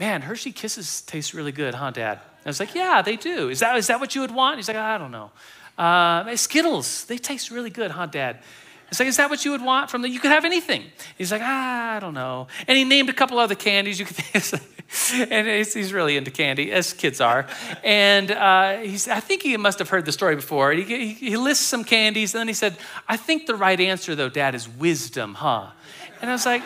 Man, 0.00 0.22
Hershey 0.22 0.52
Kisses 0.52 1.02
taste 1.02 1.34
really 1.34 1.52
good, 1.52 1.74
huh, 1.74 1.90
Dad? 1.90 2.20
I 2.44 2.48
was 2.48 2.58
like, 2.58 2.74
Yeah, 2.74 3.02
they 3.02 3.16
do. 3.16 3.50
Is 3.50 3.60
that, 3.60 3.76
is 3.76 3.86
that 3.86 4.00
what 4.00 4.16
you 4.16 4.22
would 4.22 4.32
want? 4.32 4.56
He's 4.56 4.68
like, 4.68 4.76
I 4.76 4.98
don't 4.98 5.12
know. 5.12 5.30
Uh, 5.76 6.34
Skittles, 6.34 7.04
they 7.04 7.18
taste 7.18 7.52
really 7.52 7.70
good, 7.70 7.92
huh, 7.92 8.06
Dad? 8.06 8.40
It's 8.88 8.98
like, 8.98 9.08
is 9.08 9.18
that 9.18 9.30
what 9.30 9.44
you 9.44 9.52
would 9.52 9.62
want 9.62 9.90
from 9.90 10.02
the? 10.02 10.08
You 10.08 10.18
could 10.18 10.30
have 10.30 10.44
anything. 10.44 10.84
He's 11.16 11.30
like, 11.30 11.42
ah, 11.44 11.96
I 11.96 12.00
don't 12.00 12.14
know. 12.14 12.48
And 12.66 12.76
he 12.76 12.84
named 12.84 13.10
a 13.10 13.12
couple 13.12 13.38
other 13.38 13.54
candies. 13.54 14.00
You 14.00 14.06
could, 14.06 14.16
and 15.12 15.46
he's 15.46 15.92
really 15.92 16.16
into 16.16 16.30
candy, 16.30 16.72
as 16.72 16.92
kids 16.92 17.20
are. 17.20 17.46
And 17.84 18.30
uh, 18.30 18.78
he's, 18.78 19.06
I 19.06 19.20
think 19.20 19.42
he 19.42 19.56
must 19.56 19.78
have 19.78 19.90
heard 19.90 20.04
the 20.06 20.12
story 20.12 20.34
before. 20.34 20.72
He, 20.72 20.82
he, 20.82 21.12
he 21.12 21.36
lists 21.36 21.64
some 21.64 21.84
candies, 21.84 22.34
and 22.34 22.40
then 22.40 22.48
he 22.48 22.54
said, 22.54 22.76
I 23.06 23.16
think 23.16 23.46
the 23.46 23.54
right 23.54 23.78
answer, 23.78 24.14
though, 24.14 24.30
Dad, 24.30 24.54
is 24.54 24.68
wisdom, 24.68 25.34
huh? 25.34 25.68
And 26.22 26.30
I 26.30 26.32
was 26.32 26.46
like, 26.46 26.62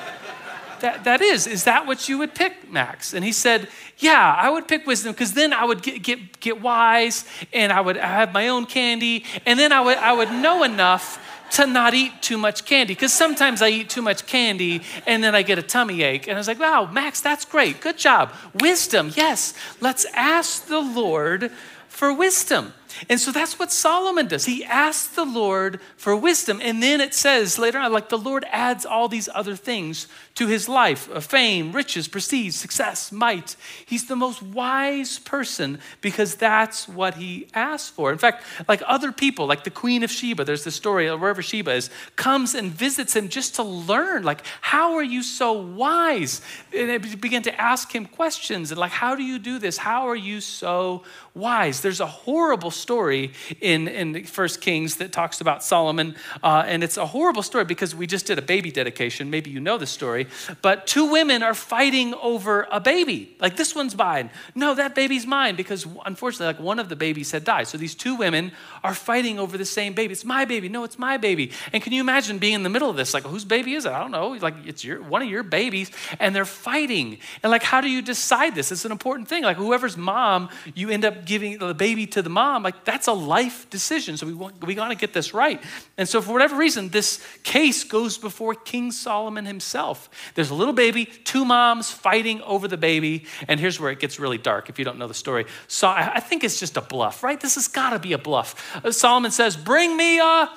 that, 0.83 1.05
that 1.05 1.21
is, 1.21 1.47
is 1.47 1.65
that 1.65 1.87
what 1.87 2.09
you 2.09 2.19
would 2.19 2.35
pick, 2.35 2.71
Max? 2.71 3.15
And 3.15 3.25
he 3.25 3.33
said, 3.33 3.69
yeah, 3.99 4.35
I 4.37 4.51
would 4.51 4.69
pick 4.69 4.87
wisdom 4.87 5.13
because 5.13 5.33
then 5.33 5.53
I 5.53 5.65
would 5.65 5.83
get, 5.83 6.03
get, 6.03 6.41
get 6.41 6.61
wise 6.61 7.25
and 7.53 7.73
I 7.73 7.81
would 7.81 7.97
have 7.97 8.33
my 8.33 8.49
own 8.49 8.67
candy 8.67 9.25
and 9.47 9.59
then 9.59 9.73
I 9.73 9.81
would, 9.81 9.97
I 9.99 10.13
would 10.13 10.33
know 10.33 10.65
enough 10.65 11.32
to 11.53 11.67
not 11.67 11.93
eat 11.93 12.23
too 12.23 12.39
much 12.39 12.65
candy 12.65 12.95
because 12.95 13.13
sometimes 13.13 13.61
I 13.61 13.69
eat 13.69 13.91
too 13.91 14.03
much 14.03 14.27
candy 14.27 14.83
and 15.07 15.23
then 15.23 15.35
I 15.35 15.43
get 15.43 15.59
a 15.59 15.63
tummy 15.63 16.03
ache. 16.03 16.27
And 16.27 16.37
I 16.37 16.41
was 16.41 16.49
like, 16.49 16.59
wow, 16.59 16.89
Max, 16.91 17.21
that's 17.21 17.45
great. 17.45 17.81
Good 17.81 17.99
job. 17.99 18.33
Wisdom, 18.55 19.13
yes. 19.15 19.55
Let's 19.81 20.07
ask 20.15 20.67
the 20.67 20.81
Lord 20.81 21.51
for 21.89 22.13
wisdom. 22.13 22.73
And 23.09 23.21
so 23.21 23.33
that's 23.33 23.59
what 23.59 23.73
Solomon 23.73 24.27
does. 24.29 24.45
He 24.45 24.65
asks 24.65 25.15
the 25.15 25.25
Lord 25.25 25.81
for 25.97 26.15
wisdom. 26.17 26.61
And 26.63 26.83
then 26.83 27.01
it 27.01 27.15
says 27.15 27.59
later 27.59 27.79
on, 27.79 27.93
like 27.93 28.09
the 28.09 28.19
Lord 28.19 28.45
adds 28.51 28.85
all 28.87 29.09
these 29.09 29.29
other 29.35 29.57
things 29.57 30.07
to 30.35 30.47
his 30.47 30.69
life 30.69 31.11
uh, 31.13 31.21
fame, 31.21 31.73
riches, 31.73 32.09
prestige, 32.09 32.55
success, 32.55 33.13
might. 33.13 33.57
He's 33.87 34.07
the 34.07 34.17
most 34.17 34.43
wise 34.43 35.19
person 35.19 35.79
because 36.01 36.37
that's 36.37 36.89
what 36.89 37.15
he 37.15 37.49
asked 37.55 37.95
for. 37.95 38.13
In 38.13 38.19
fact, 38.19 38.45
like 38.69 38.83
other 38.87 39.13
people, 39.13 39.47
like 39.47 39.65
the 39.65 39.71
Queen 39.71 40.03
of 40.03 40.11
Sheba, 40.11 40.45
there's 40.45 40.65
the 40.65 40.71
story 40.71 41.11
wherever 41.15 41.43
Sheba 41.43 41.73
is, 41.73 41.91
comes 42.17 42.55
and 42.55 42.71
visits 42.73 43.15
him 43.15 43.29
just 43.29 43.55
to 43.57 43.63
learn, 43.63 44.23
like, 44.23 44.43
how 44.61 44.95
are 44.95 45.03
you 45.03 45.23
so 45.23 45.53
wise? 45.53 46.41
And 46.75 46.89
they 46.89 46.99
begin 46.99 47.43
to 47.43 47.61
ask 47.61 47.95
him 47.95 48.07
questions 48.07 48.71
and, 48.71 48.79
like, 48.79 48.93
how 48.93 49.15
do 49.15 49.23
you 49.23 49.39
do 49.39 49.59
this? 49.59 49.77
How 49.79 50.09
are 50.09 50.17
you 50.17 50.41
so 50.41 51.05
wise? 51.35 51.81
There's 51.81 52.01
a 52.01 52.07
horrible 52.07 52.71
story 52.83 53.33
in, 53.61 53.89
in 53.89 54.25
First 54.25 54.61
Kings 54.61 54.97
that 54.97 55.13
talks 55.13 55.41
about 55.41 55.63
Solomon, 55.65 56.17
uh, 56.43 56.65
and 56.67 56.83
it's 56.85 56.97
a 56.97 57.07
horrible 57.07 57.43
story 57.43 57.65
because 57.65 57.95
we 57.95 58.07
just 58.07 58.27
did 58.27 58.39
a 58.39 58.43
baby 58.43 58.71
dedication. 58.71 59.31
Maybe 59.31 59.51
you 59.51 59.61
know 59.61 59.79
the 59.79 59.87
story, 59.87 60.27
but 60.61 60.87
two 60.87 61.11
women 61.11 61.43
are 61.43 61.55
fighting 61.55 62.15
over 62.15 62.67
a 62.71 62.81
baby. 62.81 63.37
Like 63.41 63.57
this 63.57 63.75
one's 63.75 63.97
mine. 63.97 64.31
No, 64.55 64.75
that 64.75 64.95
baby's 64.95 65.27
mine 65.27 65.55
because 65.57 65.87
unfortunately, 66.05 66.47
like 66.47 66.61
one 66.61 66.79
of 66.79 66.89
the 66.89 66.97
babies 66.97 67.31
had 67.31 67.45
died. 67.45 67.69
So 67.69 67.79
these 67.79 67.95
two 67.95 68.17
women 68.17 68.53
are 68.85 68.95
fighting 68.95 69.39
over 69.39 69.57
the 69.57 69.65
same 69.65 69.93
baby. 69.93 70.13
It's 70.13 70.25
my 70.25 70.45
baby. 70.45 70.69
No, 70.69 70.85
it's 70.85 70.99
my 70.99 71.17
baby. 71.17 71.53
And 71.73 71.83
can 71.83 71.93
you 71.93 72.01
imagine 72.01 72.39
being 72.39 72.55
in 72.55 72.63
the 72.63 72.69
middle 72.69 72.91
of 72.91 72.97
this? 72.97 73.15
Like, 73.15 73.25
whose 73.25 73.45
baby 73.45 73.75
is 73.75 73.85
it? 73.87 73.93
I 73.93 73.99
don't 73.99 74.11
know. 74.11 74.29
Like, 74.29 74.55
it's 74.67 74.85
your 74.85 75.03
one 75.03 75.23
of 75.23 75.29
your 75.29 75.43
babies, 75.43 75.91
and 76.19 76.35
they're 76.35 76.45
fighting. 76.45 77.19
And 77.43 77.51
like, 77.51 77.63
how 77.63 77.81
do 77.81 77.89
you 77.89 78.03
decide 78.03 78.55
this? 78.55 78.73
It's 78.73 78.85
an 78.85 78.93
important 78.93 79.29
thing. 79.29 79.43
Like, 79.43 79.57
whoever's 79.57 79.97
mom, 79.97 80.49
you 80.75 80.91
end 80.91 81.05
up 81.05 81.25
giving 81.25 81.59
the 81.59 81.75
baby 81.75 82.07
to 82.09 82.23
the 82.23 82.31
mom. 82.31 82.63
Like, 82.63 82.85
that's 82.85 83.07
a 83.07 83.13
life 83.13 83.69
decision. 83.71 84.17
So 84.17 84.27
we 84.27 84.35
want 84.35 84.65
we 84.65 84.75
got 84.75 84.89
to 84.89 84.95
get 84.95 85.13
this 85.13 85.35
right. 85.35 85.63
And 85.97 86.09
so 86.09 86.21
for 86.21 86.33
whatever 86.33 86.57
reason, 86.57 86.89
this 86.89 87.25
case 87.43 87.85
goes 87.85 88.19
before 88.19 88.55
King 88.55 88.91
Solomon 88.91 89.45
himself. 89.45 90.11
There's 90.35 90.51
a 90.51 90.55
little 90.55 90.75
baby, 90.75 91.05
two 91.07 91.45
moms 91.45 91.91
fighting 91.91 92.41
over 92.43 92.69
the 92.69 92.77
baby, 92.77 93.27
and 93.49 93.61
here's 93.61 93.79
where 93.79 93.91
it 93.91 94.01
gets 94.01 94.19
really 94.19 94.39
dark 94.39 94.69
if 94.69 94.79
you 94.79 94.85
don't 94.85 94.99
know 94.99 95.09
the 95.09 95.15
story. 95.15 95.47
So 95.69 95.89
I 95.89 96.21
think 96.21 96.45
it's 96.45 96.59
just 96.59 96.77
a 96.77 96.81
bluff, 96.81 97.23
right? 97.23 97.41
This 97.41 97.55
has 97.55 97.69
got 97.69 97.91
to 97.91 97.99
be 97.99 98.13
a 98.13 98.19
bluff. 98.19 98.72
Solomon 98.91 99.31
says, 99.31 99.57
"Bring 99.57 99.97
me 99.97 100.19
a." 100.21 100.51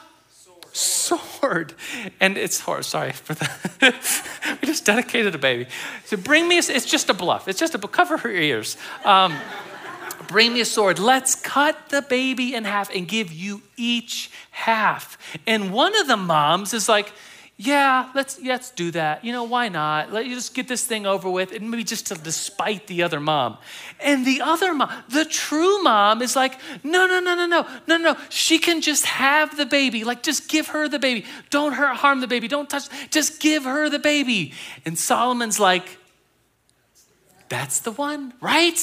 sword. 0.76 1.74
And 2.20 2.38
it's 2.38 2.60
hard, 2.60 2.84
sorry 2.84 3.14
for 3.14 3.34
the, 3.34 3.96
we 4.62 4.68
just 4.68 4.86
dedicated 4.86 5.34
a 5.34 5.38
baby. 5.38 5.68
So 6.04 6.18
bring 6.18 6.48
me, 6.48 6.58
a, 6.58 6.60
it's 6.60 6.86
just 6.86 7.10
a 7.10 7.14
bluff. 7.14 7.48
It's 7.48 7.60
just 7.60 7.76
a, 7.76 7.80
cover 7.80 8.18
her 8.18 8.30
ears. 8.30 8.78
Um, 9.06 9.36
bring 10.28 10.54
me 10.54 10.62
a 10.62 10.66
sword. 10.66 11.00
Let's 11.00 11.36
cut 11.36 11.90
the 11.90 12.02
baby 12.02 12.56
in 12.56 12.66
half 12.66 12.94
and 12.94 13.08
give 13.08 13.32
you 13.32 13.62
each 13.78 14.30
half. 14.52 15.18
And 15.48 15.72
one 15.72 15.98
of 15.98 16.08
the 16.08 16.18
moms 16.18 16.74
is 16.74 16.90
like, 16.90 17.14
yeah, 17.58 18.12
let's 18.14 18.42
let's 18.42 18.72
do 18.72 18.92
that. 18.92 19.24
You 19.24 19.32
know, 19.32 19.46
why 19.46 19.70
not? 19.70 20.12
Let 20.12 20.26
you 20.26 20.36
just 20.36 20.54
get 20.54 20.68
this 20.68 20.86
thing 20.86 21.06
over 21.06 21.30
with, 21.30 21.54
and 21.54 21.72
maybe 21.72 21.86
just 21.86 22.08
to 22.08 22.16
despite 22.16 22.88
the 22.88 23.02
other 23.04 23.22
mom. 23.22 23.58
And 24.02 24.26
the 24.26 24.42
other 24.42 24.74
mom, 24.74 24.92
the 25.08 25.24
true 25.24 25.82
mom, 25.82 26.22
is 26.22 26.36
like, 26.36 26.60
no, 26.84 27.08
no, 27.08 27.22
no, 27.22 27.34
no, 27.34 27.46
no, 27.46 27.66
no, 27.88 27.98
no. 27.98 28.18
She 28.30 28.60
can 28.60 28.82
just 28.82 29.06
have 29.06 29.56
the 29.56 29.66
baby. 29.66 30.04
Like, 30.04 30.22
just 30.22 30.50
give 30.50 30.68
her 30.68 30.90
the 30.90 31.00
baby. 31.00 31.26
Don't 31.50 31.72
hurt, 31.72 31.96
harm 31.96 32.20
the 32.20 32.28
baby. 32.28 32.50
Don't 32.50 32.70
touch. 32.70 32.90
Just 33.10 33.40
give 33.40 33.64
her 33.64 33.90
the 33.90 34.00
baby. 34.00 34.52
And 34.86 35.00
Solomon's 35.00 35.58
like, 35.58 35.98
that's 37.56 37.80
the 37.80 37.92
one, 37.92 38.34
right? 38.42 38.78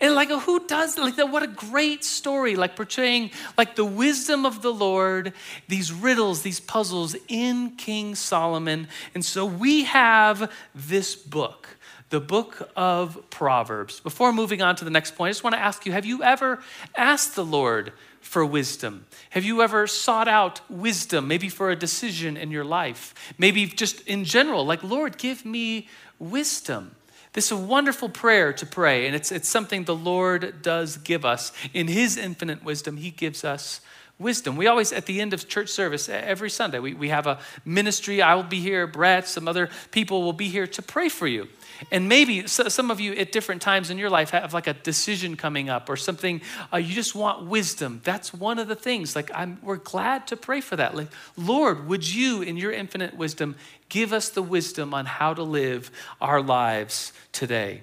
And 0.00 0.16
like, 0.16 0.30
who 0.30 0.66
does 0.66 0.98
like 0.98 1.14
that? 1.14 1.30
What 1.30 1.44
a 1.44 1.46
great 1.46 2.02
story, 2.02 2.56
like 2.56 2.74
portraying 2.74 3.30
like 3.56 3.76
the 3.76 3.84
wisdom 3.84 4.44
of 4.44 4.62
the 4.62 4.72
Lord, 4.72 5.32
these 5.68 5.92
riddles, 5.92 6.42
these 6.42 6.58
puzzles 6.58 7.14
in 7.28 7.76
King 7.76 8.16
Solomon. 8.16 8.88
And 9.14 9.24
so 9.24 9.46
we 9.46 9.84
have 9.84 10.50
this 10.74 11.14
book, 11.14 11.68
the 12.10 12.18
book 12.18 12.68
of 12.74 13.30
Proverbs. 13.30 14.00
Before 14.00 14.32
moving 14.32 14.60
on 14.60 14.74
to 14.74 14.84
the 14.84 14.90
next 14.90 15.14
point, 15.14 15.28
I 15.28 15.30
just 15.30 15.44
want 15.44 15.54
to 15.54 15.62
ask 15.62 15.86
you 15.86 15.92
have 15.92 16.04
you 16.04 16.24
ever 16.24 16.60
asked 16.96 17.36
the 17.36 17.44
Lord 17.44 17.92
for 18.20 18.44
wisdom? 18.44 19.06
Have 19.30 19.44
you 19.44 19.62
ever 19.62 19.86
sought 19.86 20.26
out 20.26 20.60
wisdom, 20.68 21.28
maybe 21.28 21.48
for 21.48 21.70
a 21.70 21.76
decision 21.76 22.36
in 22.36 22.50
your 22.50 22.64
life? 22.64 23.14
Maybe 23.38 23.66
just 23.66 24.00
in 24.00 24.24
general, 24.24 24.66
like, 24.66 24.82
Lord, 24.82 25.16
give 25.16 25.44
me 25.46 25.86
wisdom. 26.18 26.96
This 27.36 27.52
is 27.52 27.52
a 27.52 27.56
wonderful 27.58 28.08
prayer 28.08 28.54
to 28.54 28.64
pray, 28.64 29.06
and 29.06 29.14
it's, 29.14 29.30
it's 29.30 29.46
something 29.46 29.84
the 29.84 29.94
Lord 29.94 30.62
does 30.62 30.96
give 30.96 31.26
us. 31.26 31.52
In 31.74 31.86
His 31.86 32.16
infinite 32.16 32.64
wisdom, 32.64 32.96
He 32.96 33.10
gives 33.10 33.44
us 33.44 33.82
wisdom. 34.18 34.56
We 34.56 34.68
always, 34.68 34.90
at 34.90 35.04
the 35.04 35.20
end 35.20 35.34
of 35.34 35.46
church 35.46 35.68
service, 35.68 36.08
every 36.08 36.48
Sunday, 36.48 36.78
we, 36.78 36.94
we 36.94 37.10
have 37.10 37.26
a 37.26 37.38
ministry. 37.62 38.22
I 38.22 38.36
will 38.36 38.42
be 38.42 38.60
here, 38.60 38.86
Brett, 38.86 39.28
some 39.28 39.48
other 39.48 39.68
people 39.90 40.22
will 40.22 40.32
be 40.32 40.48
here 40.48 40.66
to 40.66 40.80
pray 40.80 41.10
for 41.10 41.26
you. 41.26 41.46
And 41.90 42.08
maybe 42.08 42.46
some 42.46 42.90
of 42.90 43.00
you 43.00 43.12
at 43.14 43.32
different 43.32 43.62
times 43.62 43.90
in 43.90 43.98
your 43.98 44.10
life 44.10 44.30
have 44.30 44.54
like 44.54 44.66
a 44.66 44.74
decision 44.74 45.36
coming 45.36 45.68
up 45.68 45.88
or 45.88 45.96
something, 45.96 46.40
uh, 46.72 46.78
you 46.78 46.94
just 46.94 47.14
want 47.14 47.46
wisdom. 47.46 48.00
That's 48.04 48.32
one 48.32 48.58
of 48.58 48.68
the 48.68 48.74
things. 48.74 49.14
Like, 49.14 49.30
I'm, 49.34 49.58
we're 49.62 49.76
glad 49.76 50.26
to 50.28 50.36
pray 50.36 50.60
for 50.60 50.76
that. 50.76 50.94
Like, 50.94 51.08
Lord, 51.36 51.86
would 51.86 52.12
you, 52.12 52.42
in 52.42 52.56
your 52.56 52.72
infinite 52.72 53.16
wisdom, 53.16 53.56
give 53.88 54.12
us 54.12 54.28
the 54.28 54.42
wisdom 54.42 54.94
on 54.94 55.06
how 55.06 55.34
to 55.34 55.42
live 55.42 55.90
our 56.20 56.42
lives 56.42 57.12
today? 57.32 57.82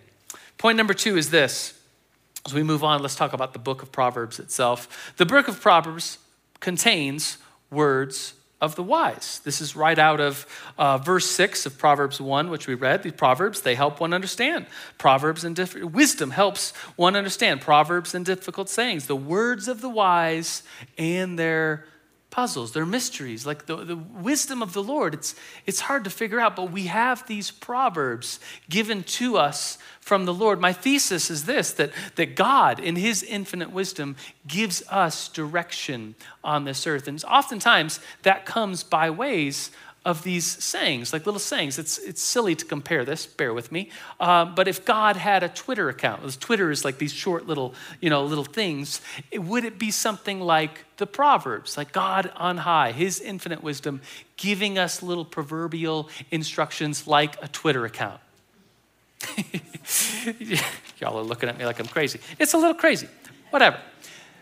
Point 0.58 0.78
number 0.78 0.94
two 0.94 1.18
is 1.18 1.30
this. 1.30 1.80
As 2.46 2.54
we 2.54 2.64
move 2.64 2.84
on, 2.84 3.02
let's 3.02 3.16
talk 3.16 3.34
about 3.34 3.54
the 3.54 3.60
book 3.60 3.82
of 3.82 3.92
Proverbs 3.92 4.40
itself. 4.40 5.14
The 5.18 5.26
book 5.26 5.48
of 5.48 5.62
Proverbs 5.62 6.18
contains 6.60 7.38
words 7.70 8.34
of 8.64 8.76
the 8.76 8.84
wise. 8.84 9.42
This 9.44 9.60
is 9.60 9.76
right 9.76 10.00
out 10.00 10.22
of 10.22 10.48
uh, 10.78 10.98
verse 10.98 11.30
6 11.30 11.66
of 11.66 11.78
Proverbs 11.78 12.22
1, 12.22 12.50
which 12.50 12.66
we 12.66 12.76
read. 12.76 13.04
The 13.04 13.12
Proverbs, 13.12 13.60
they 13.60 13.76
help 13.76 14.00
one 14.00 14.14
understand. 14.14 14.68
Proverbs 14.98 15.44
and 15.44 15.54
diff- 15.54 15.76
wisdom 15.76 16.32
helps 16.32 16.72
one 16.96 17.18
understand. 17.18 17.60
Proverbs 17.60 18.16
and 18.16 18.26
difficult 18.26 18.70
sayings, 18.70 19.08
the 19.08 19.18
words 19.18 19.68
of 19.68 19.82
the 19.82 19.90
wise 19.90 20.64
and 20.98 21.38
their 21.38 21.84
puzzles, 22.34 22.72
they're 22.72 22.84
mysteries. 22.84 23.46
Like 23.46 23.68
the, 23.68 23.76
the 23.76 23.96
wisdom 23.96 24.64
of 24.64 24.74
the 24.74 24.82
Lord, 24.82 25.14
it's, 25.14 25.36
it's 25.68 25.82
hard 25.82 26.04
to 26.06 26.10
figure 26.10 26.40
out, 26.40 26.56
but 26.56 26.72
we 26.72 26.88
have 26.88 27.28
these 27.28 27.52
proverbs 27.52 28.40
given 28.72 29.04
to 29.04 29.38
us 29.38 29.78
from 30.00 30.26
the 30.26 30.34
Lord. 30.34 30.60
My 30.60 30.74
thesis 30.74 31.30
is 31.30 31.46
this 31.46 31.72
that, 31.74 31.92
that 32.16 32.36
God, 32.36 32.80
in 32.80 32.96
his 32.96 33.22
infinite 33.22 33.72
wisdom, 33.72 34.16
gives 34.48 34.82
us 34.90 35.28
direction 35.28 36.16
on 36.44 36.66
this 36.66 36.88
earth. 36.88 37.08
And 37.08 37.24
oftentimes 37.26 38.00
that 38.24 38.48
comes 38.48 38.82
by 38.84 39.12
ways 39.12 39.70
of 40.06 40.24
these 40.24 40.46
sayings, 40.46 41.14
like 41.14 41.26
little 41.26 41.40
sayings. 41.40 41.80
It's, 41.80 41.98
it's 41.98 42.22
silly 42.22 42.56
to 42.56 42.66
compare 42.66 43.06
this, 43.06 43.26
bear 43.26 43.54
with 43.54 43.72
me. 43.72 43.90
Uh, 44.20 44.44
but 44.46 44.68
if 44.68 44.84
God 44.84 45.16
had 45.16 45.44
a 45.44 45.50
Twitter 45.50 45.88
account, 45.88 46.40
Twitter 46.42 46.72
is 46.72 46.84
like 46.84 46.98
these 46.98 47.14
short 47.14 47.48
little, 47.48 47.74
you 48.02 48.10
know, 48.10 48.26
little 48.26 48.44
things, 48.44 49.02
it, 49.32 49.40
would 49.40 49.64
it 49.64 49.80
be 49.80 49.92
something 49.92 50.42
like 50.42 50.86
the 50.98 51.08
Proverbs, 51.08 51.78
like 51.78 51.94
God 51.94 52.32
on 52.36 52.58
high, 52.58 52.92
his 52.92 53.22
infinite 53.22 53.64
wisdom, 53.64 54.02
giving 54.36 54.78
us 54.78 55.02
little 55.02 55.26
proverbial 55.26 56.10
instructions 56.32 57.08
like 57.08 57.42
a 57.42 57.48
Twitter 57.48 57.86
account? 57.86 58.20
Y'all 61.00 61.18
are 61.18 61.24
looking 61.24 61.48
at 61.48 61.58
me 61.58 61.66
like 61.66 61.80
I'm 61.80 61.88
crazy. 61.88 62.20
It's 62.40 62.54
a 62.54 62.58
little 62.58 62.74
crazy, 62.74 63.08
whatever. 63.52 63.80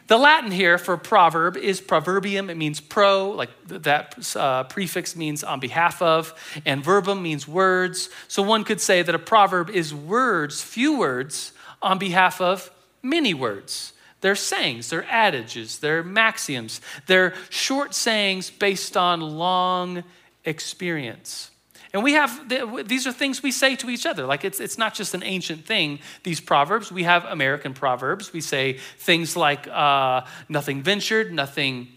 The 0.07 0.17
Latin 0.17 0.51
here 0.51 0.77
for 0.77 0.97
proverb 0.97 1.55
is 1.55 1.79
proverbium. 1.79 2.49
It 2.49 2.57
means 2.57 2.79
pro, 2.79 3.29
like 3.29 3.49
that 3.67 4.35
uh, 4.35 4.63
prefix 4.65 5.15
means 5.15 5.43
on 5.43 5.59
behalf 5.59 6.01
of, 6.01 6.33
and 6.65 6.83
verbum 6.83 7.21
means 7.21 7.47
words. 7.47 8.09
So 8.27 8.41
one 8.41 8.63
could 8.63 8.81
say 8.81 9.01
that 9.01 9.15
a 9.15 9.19
proverb 9.19 9.69
is 9.69 9.93
words, 9.93 10.61
few 10.61 10.97
words, 10.97 11.53
on 11.81 11.97
behalf 11.97 12.41
of 12.41 12.71
many 13.01 13.33
words. 13.33 13.93
They're 14.21 14.35
sayings, 14.35 14.89
they're 14.89 15.09
adages, 15.09 15.79
they're 15.79 16.03
maxims, 16.03 16.79
they're 17.07 17.33
short 17.49 17.95
sayings 17.95 18.51
based 18.51 18.95
on 18.95 19.19
long 19.21 20.03
experience. 20.45 21.49
And 21.93 22.03
we 22.03 22.13
have, 22.13 22.47
these 22.87 23.05
are 23.05 23.11
things 23.11 23.43
we 23.43 23.51
say 23.51 23.75
to 23.75 23.89
each 23.89 24.05
other. 24.05 24.25
Like 24.25 24.45
it's, 24.45 24.59
it's 24.61 24.77
not 24.77 24.93
just 24.93 25.13
an 25.13 25.23
ancient 25.23 25.65
thing, 25.65 25.99
these 26.23 26.39
proverbs. 26.39 26.91
We 26.91 27.03
have 27.03 27.25
American 27.25 27.73
proverbs. 27.73 28.31
We 28.31 28.39
say 28.39 28.77
things 28.97 29.35
like 29.35 29.67
uh, 29.67 30.21
nothing 30.47 30.83
ventured, 30.83 31.33
nothing 31.33 31.89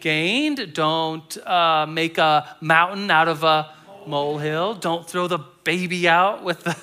gained. 0.00 0.72
Don't 0.72 1.36
uh, 1.46 1.86
make 1.86 2.16
a 2.16 2.56
mountain 2.62 3.10
out 3.10 3.28
of 3.28 3.44
a 3.44 3.74
molehill. 4.06 4.74
Don't 4.74 5.06
throw 5.08 5.26
the 5.28 5.40
baby 5.64 6.08
out 6.08 6.42
with 6.42 6.64
the 6.64 6.76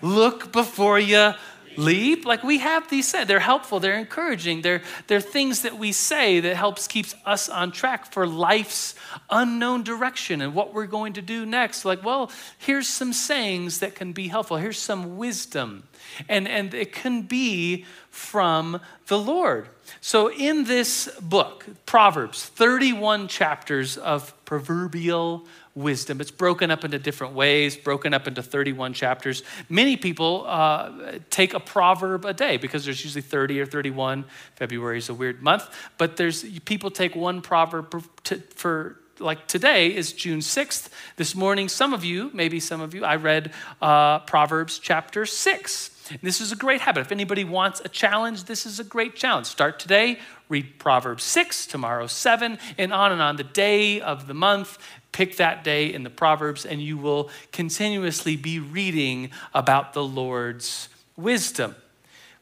look 0.02 0.52
before 0.52 0.98
you 0.98 1.32
leap. 1.78 2.26
Like 2.26 2.42
we 2.42 2.58
have 2.58 2.90
these 2.90 3.08
said, 3.08 3.28
they're 3.28 3.38
helpful, 3.40 3.80
they're 3.80 3.98
encouraging, 3.98 4.62
they're, 4.62 4.82
they're 5.06 5.20
things 5.20 5.62
that 5.62 5.78
we 5.78 5.92
say 5.92 6.40
that 6.40 6.56
helps 6.56 6.88
keeps 6.88 7.14
us 7.24 7.48
on 7.48 7.70
track 7.70 8.12
for 8.12 8.26
life's 8.26 8.94
unknown 9.30 9.84
direction 9.84 10.42
and 10.42 10.54
what 10.54 10.74
we're 10.74 10.86
going 10.86 11.14
to 11.14 11.22
do 11.22 11.46
next. 11.46 11.84
Like, 11.84 12.04
well, 12.04 12.30
here's 12.58 12.88
some 12.88 13.12
sayings 13.12 13.78
that 13.80 13.94
can 13.94 14.12
be 14.12 14.28
helpful. 14.28 14.56
Here's 14.56 14.78
some 14.78 15.16
wisdom. 15.16 15.84
And, 16.28 16.48
and 16.48 16.74
it 16.74 16.92
can 16.92 17.22
be 17.22 17.84
from 18.10 18.80
the 19.06 19.18
Lord. 19.18 19.68
So, 20.00 20.30
in 20.30 20.64
this 20.64 21.08
book, 21.20 21.64
Proverbs, 21.86 22.44
31 22.44 23.28
chapters 23.28 23.96
of 23.96 24.34
proverbial 24.44 25.46
wisdom. 25.78 26.20
It's 26.20 26.30
broken 26.30 26.70
up 26.70 26.84
into 26.84 26.98
different 26.98 27.34
ways, 27.34 27.76
broken 27.76 28.12
up 28.12 28.26
into 28.26 28.42
31 28.42 28.92
chapters. 28.92 29.42
Many 29.68 29.96
people 29.96 30.44
uh, 30.46 31.18
take 31.30 31.54
a 31.54 31.60
proverb 31.60 32.24
a 32.24 32.34
day 32.34 32.56
because 32.56 32.84
there's 32.84 33.02
usually 33.02 33.22
30 33.22 33.60
or 33.60 33.66
31. 33.66 34.24
February 34.56 34.98
is 34.98 35.08
a 35.08 35.14
weird 35.14 35.42
month, 35.42 35.68
but 35.96 36.16
there's 36.16 36.44
people 36.60 36.90
take 36.90 37.14
one 37.14 37.40
proverb 37.40 38.02
to, 38.24 38.38
for 38.54 38.96
like 39.20 39.46
today 39.46 39.94
is 39.94 40.12
June 40.12 40.40
6th. 40.40 40.90
This 41.16 41.34
morning, 41.34 41.68
some 41.68 41.92
of 41.92 42.04
you, 42.04 42.30
maybe 42.32 42.60
some 42.60 42.80
of 42.80 42.94
you, 42.94 43.04
I 43.04 43.16
read 43.16 43.52
uh, 43.80 44.20
Proverbs 44.20 44.78
chapter 44.78 45.26
6. 45.26 45.90
This 46.22 46.40
is 46.40 46.52
a 46.52 46.56
great 46.56 46.80
habit. 46.80 47.00
If 47.00 47.12
anybody 47.12 47.44
wants 47.44 47.80
a 47.84 47.88
challenge, 47.88 48.44
this 48.44 48.66
is 48.66 48.80
a 48.80 48.84
great 48.84 49.14
challenge. 49.14 49.46
Start 49.46 49.78
today, 49.78 50.18
read 50.48 50.78
Proverbs 50.78 51.24
6, 51.24 51.66
tomorrow 51.66 52.06
7, 52.06 52.58
and 52.76 52.92
on 52.92 53.12
and 53.12 53.20
on. 53.20 53.36
The 53.36 53.44
day 53.44 54.00
of 54.00 54.26
the 54.26 54.34
month, 54.34 54.78
pick 55.12 55.36
that 55.36 55.64
day 55.64 55.92
in 55.92 56.04
the 56.04 56.10
Proverbs, 56.10 56.64
and 56.64 56.80
you 56.82 56.96
will 56.96 57.30
continuously 57.52 58.36
be 58.36 58.58
reading 58.58 59.30
about 59.54 59.92
the 59.92 60.04
Lord's 60.04 60.88
wisdom. 61.16 61.74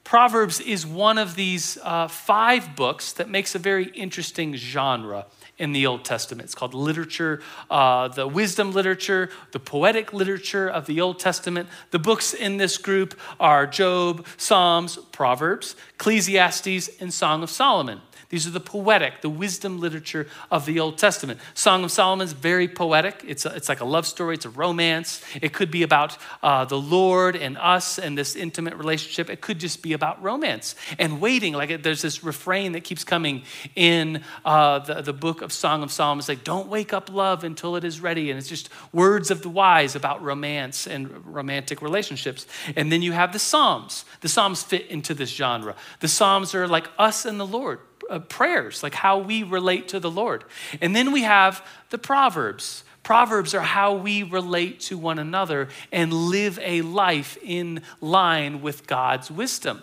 Proverbs 0.07 0.61
is 0.61 0.87
one 0.87 1.19
of 1.19 1.35
these 1.35 1.79
uh, 1.83 2.07
five 2.07 2.77
books 2.77 3.15
that 3.15 3.29
makes 3.29 3.57
a 3.57 3.59
very 3.59 3.87
interesting 3.87 4.55
genre 4.55 5.27
in 5.59 5.73
the 5.73 5.85
Old 5.85 6.05
Testament. 6.05 6.45
It's 6.45 6.55
called 6.55 6.75
literature, 6.75 7.43
uh, 7.69 8.07
the 8.07 8.29
wisdom 8.29 8.71
literature, 8.71 9.31
the 9.51 9.59
poetic 9.59 10.13
literature 10.13 10.69
of 10.69 10.87
the 10.87 11.01
Old 11.01 11.19
Testament. 11.19 11.69
The 11.91 11.99
books 11.99 12.35
in 12.35 12.57
this 12.57 12.79
group 12.79 13.19
are 13.41 13.67
Job, 13.67 14.25
Psalms, 14.37 14.97
Proverbs, 15.11 15.75
Ecclesiastes, 15.95 16.89
and 17.01 17.13
Song 17.13 17.43
of 17.43 17.51
Solomon. 17.51 18.01
These 18.29 18.47
are 18.47 18.51
the 18.51 18.61
poetic, 18.61 19.21
the 19.23 19.31
wisdom 19.31 19.81
literature 19.81 20.29
of 20.51 20.67
the 20.67 20.81
Old 20.81 20.99
Testament. 20.99 21.41
Song 21.55 21.85
of 21.85 21.93
Solomon 21.93 22.25
is 22.25 22.33
very 22.33 22.67
poetic. 22.67 23.23
It's, 23.27 23.47
a, 23.47 23.55
it's 23.55 23.69
like 23.69 23.81
a 23.81 23.85
love 23.85 24.07
story, 24.07 24.35
it's 24.35 24.47
a 24.47 24.51
romance. 24.51 25.23
It 25.41 25.53
could 25.53 25.71
be 25.71 25.83
about 25.83 26.17
uh, 26.43 26.65
the 26.65 26.79
Lord 26.79 27.37
and 27.37 27.57
us 27.59 27.99
and 27.99 28.19
this 28.19 28.35
intimate 28.35 28.75
relationship. 28.75 29.31
It 29.31 29.41
could 29.41 29.61
just 29.61 29.83
be 29.83 29.93
about 29.93 30.23
romance 30.23 30.75
and 30.99 31.21
waiting. 31.21 31.53
Like 31.55 31.83
there's 31.83 32.03
this 32.03 32.25
refrain 32.25 32.73
that 32.73 32.83
keeps 32.83 33.05
coming 33.05 33.43
in 33.77 34.23
uh, 34.45 34.81
the, 34.81 35.03
the 35.03 35.13
book 35.13 35.43
of 35.43 35.53
Song 35.53 35.83
of 35.83 35.93
Solomon. 35.93 36.21
It's 36.21 36.29
like, 36.29 36.45
don't 36.45 36.69
wake 36.69 36.93
up 36.93 37.11
love 37.13 37.45
until 37.45 37.77
it 37.77 37.85
is 37.85 38.01
ready. 38.01 38.31
And 38.31 38.39
it's 38.39 38.49
just 38.49 38.69
words 38.93 39.31
of 39.31 39.43
the 39.43 39.49
wise 39.49 39.95
about 39.95 40.23
romance 40.23 40.87
and 40.87 41.25
romantic 41.27 41.81
relationships. 41.81 42.47
And 42.75 42.91
then 42.91 43.03
you 43.03 43.13
have 43.13 43.33
the 43.33 43.39
Psalms. 43.39 44.05
The 44.21 44.29
Psalms 44.29 44.63
fit 44.63 44.87
into 44.87 45.15
this 45.15 45.31
genre. 45.31 45.77
The 46.01 46.09
Psalms 46.09 46.55
are 46.55 46.67
like 46.67 46.89
us 46.99 47.25
and 47.25 47.39
the 47.39 47.47
Lord 47.47 47.81
uh, 48.11 48.19
prayers, 48.19 48.83
like 48.83 48.95
how 48.95 49.19
we 49.19 49.43
relate 49.43 49.89
to 49.89 50.01
the 50.01 50.11
Lord. 50.11 50.45
And 50.81 50.95
then 50.95 51.13
we 51.13 51.23
have 51.23 51.67
the 51.91 51.99
Proverbs. 51.99 52.85
Proverbs 53.03 53.55
are 53.55 53.63
how 53.63 53.95
we 53.95 54.23
relate 54.23 54.81
to 54.81 54.99
one 54.99 55.19
another 55.19 55.69
and 55.93 56.13
live 56.13 56.59
a 56.63 56.83
life 56.83 57.39
in 57.43 57.83
line 58.01 58.63
with 58.63 58.87
God's 58.87 59.31
wisdom. 59.31 59.83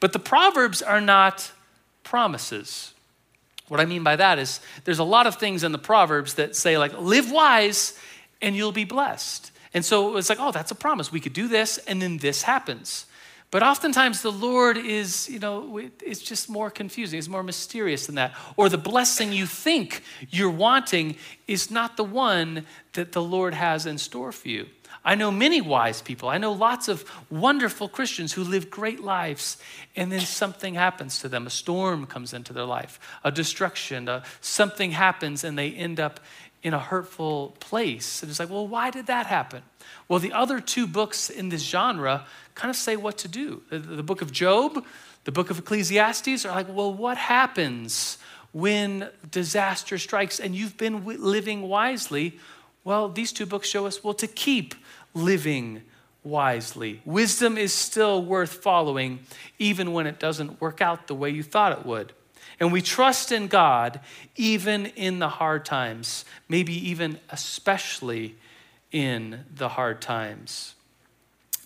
But 0.00 0.12
the 0.12 0.18
Proverbs 0.18 0.80
are 0.82 1.00
not 1.00 1.52
promises. 2.02 2.94
What 3.68 3.80
I 3.80 3.84
mean 3.84 4.02
by 4.02 4.16
that 4.16 4.38
is 4.38 4.60
there's 4.84 4.98
a 4.98 5.04
lot 5.04 5.26
of 5.26 5.36
things 5.36 5.64
in 5.64 5.72
the 5.72 5.78
Proverbs 5.78 6.34
that 6.34 6.56
say, 6.56 6.78
like, 6.78 6.98
live 6.98 7.30
wise 7.30 7.98
and 8.40 8.56
you'll 8.56 8.72
be 8.72 8.84
blessed. 8.84 9.50
And 9.74 9.84
so 9.84 10.16
it's 10.16 10.28
like, 10.28 10.40
oh, 10.40 10.52
that's 10.52 10.70
a 10.70 10.74
promise. 10.74 11.12
We 11.12 11.20
could 11.20 11.32
do 11.32 11.48
this 11.48 11.78
and 11.78 12.02
then 12.02 12.18
this 12.18 12.42
happens. 12.42 13.06
But 13.52 13.62
oftentimes 13.62 14.22
the 14.22 14.32
Lord 14.32 14.78
is, 14.78 15.28
you 15.28 15.38
know, 15.38 15.78
it's 16.00 16.22
just 16.22 16.48
more 16.48 16.70
confusing. 16.70 17.18
It's 17.18 17.28
more 17.28 17.42
mysterious 17.42 18.06
than 18.06 18.14
that. 18.14 18.34
Or 18.56 18.70
the 18.70 18.78
blessing 18.78 19.30
you 19.30 19.44
think 19.44 20.02
you're 20.30 20.50
wanting 20.50 21.16
is 21.46 21.70
not 21.70 21.98
the 21.98 22.02
one 22.04 22.64
that 22.94 23.12
the 23.12 23.22
Lord 23.22 23.52
has 23.52 23.84
in 23.84 23.98
store 23.98 24.32
for 24.32 24.48
you. 24.48 24.68
I 25.04 25.16
know 25.16 25.30
many 25.30 25.60
wise 25.60 26.00
people. 26.00 26.30
I 26.30 26.38
know 26.38 26.52
lots 26.52 26.88
of 26.88 27.04
wonderful 27.28 27.90
Christians 27.90 28.32
who 28.32 28.42
live 28.42 28.70
great 28.70 29.00
lives, 29.00 29.58
and 29.96 30.10
then 30.10 30.20
something 30.20 30.72
happens 30.72 31.18
to 31.18 31.28
them. 31.28 31.46
A 31.46 31.50
storm 31.50 32.06
comes 32.06 32.32
into 32.32 32.54
their 32.54 32.64
life, 32.64 32.98
a 33.22 33.30
destruction, 33.30 34.08
a, 34.08 34.22
something 34.40 34.92
happens, 34.92 35.44
and 35.44 35.58
they 35.58 35.72
end 35.72 36.00
up 36.00 36.20
in 36.62 36.72
a 36.72 36.78
hurtful 36.78 37.54
place. 37.60 38.22
And 38.22 38.30
it's 38.30 38.38
like, 38.38 38.48
well, 38.48 38.66
why 38.66 38.90
did 38.90 39.06
that 39.08 39.26
happen? 39.26 39.62
Well, 40.08 40.20
the 40.20 40.32
other 40.32 40.60
two 40.60 40.86
books 40.86 41.28
in 41.28 41.48
this 41.48 41.62
genre 41.62 42.24
kind 42.54 42.70
of 42.70 42.76
say 42.76 42.96
what 42.96 43.18
to 43.18 43.28
do. 43.28 43.62
The, 43.70 43.78
the 43.78 44.02
book 44.02 44.22
of 44.22 44.32
Job, 44.32 44.84
the 45.24 45.32
book 45.32 45.50
of 45.50 45.58
Ecclesiastes 45.58 46.44
are 46.44 46.54
like, 46.54 46.68
well, 46.68 46.92
what 46.92 47.16
happens 47.16 48.18
when 48.52 49.08
disaster 49.30 49.98
strikes 49.98 50.40
and 50.40 50.54
you've 50.54 50.76
been 50.76 51.04
living 51.04 51.62
wisely? 51.62 52.38
Well, 52.84 53.08
these 53.08 53.32
two 53.32 53.46
books 53.46 53.68
show 53.68 53.86
us, 53.86 54.02
well, 54.02 54.14
to 54.14 54.26
keep 54.26 54.74
living 55.14 55.82
wisely. 56.24 57.00
Wisdom 57.04 57.56
is 57.58 57.72
still 57.72 58.24
worth 58.24 58.54
following, 58.54 59.20
even 59.58 59.92
when 59.92 60.06
it 60.06 60.18
doesn't 60.18 60.60
work 60.60 60.80
out 60.80 61.06
the 61.06 61.14
way 61.14 61.30
you 61.30 61.42
thought 61.42 61.72
it 61.72 61.86
would. 61.86 62.12
And 62.60 62.72
we 62.72 62.80
trust 62.80 63.32
in 63.32 63.48
God 63.48 64.00
even 64.36 64.86
in 64.86 65.18
the 65.18 65.28
hard 65.28 65.64
times, 65.64 66.24
maybe 66.48 66.74
even 66.90 67.18
especially 67.30 68.36
in 68.92 69.44
the 69.52 69.70
hard 69.70 70.00
times. 70.00 70.74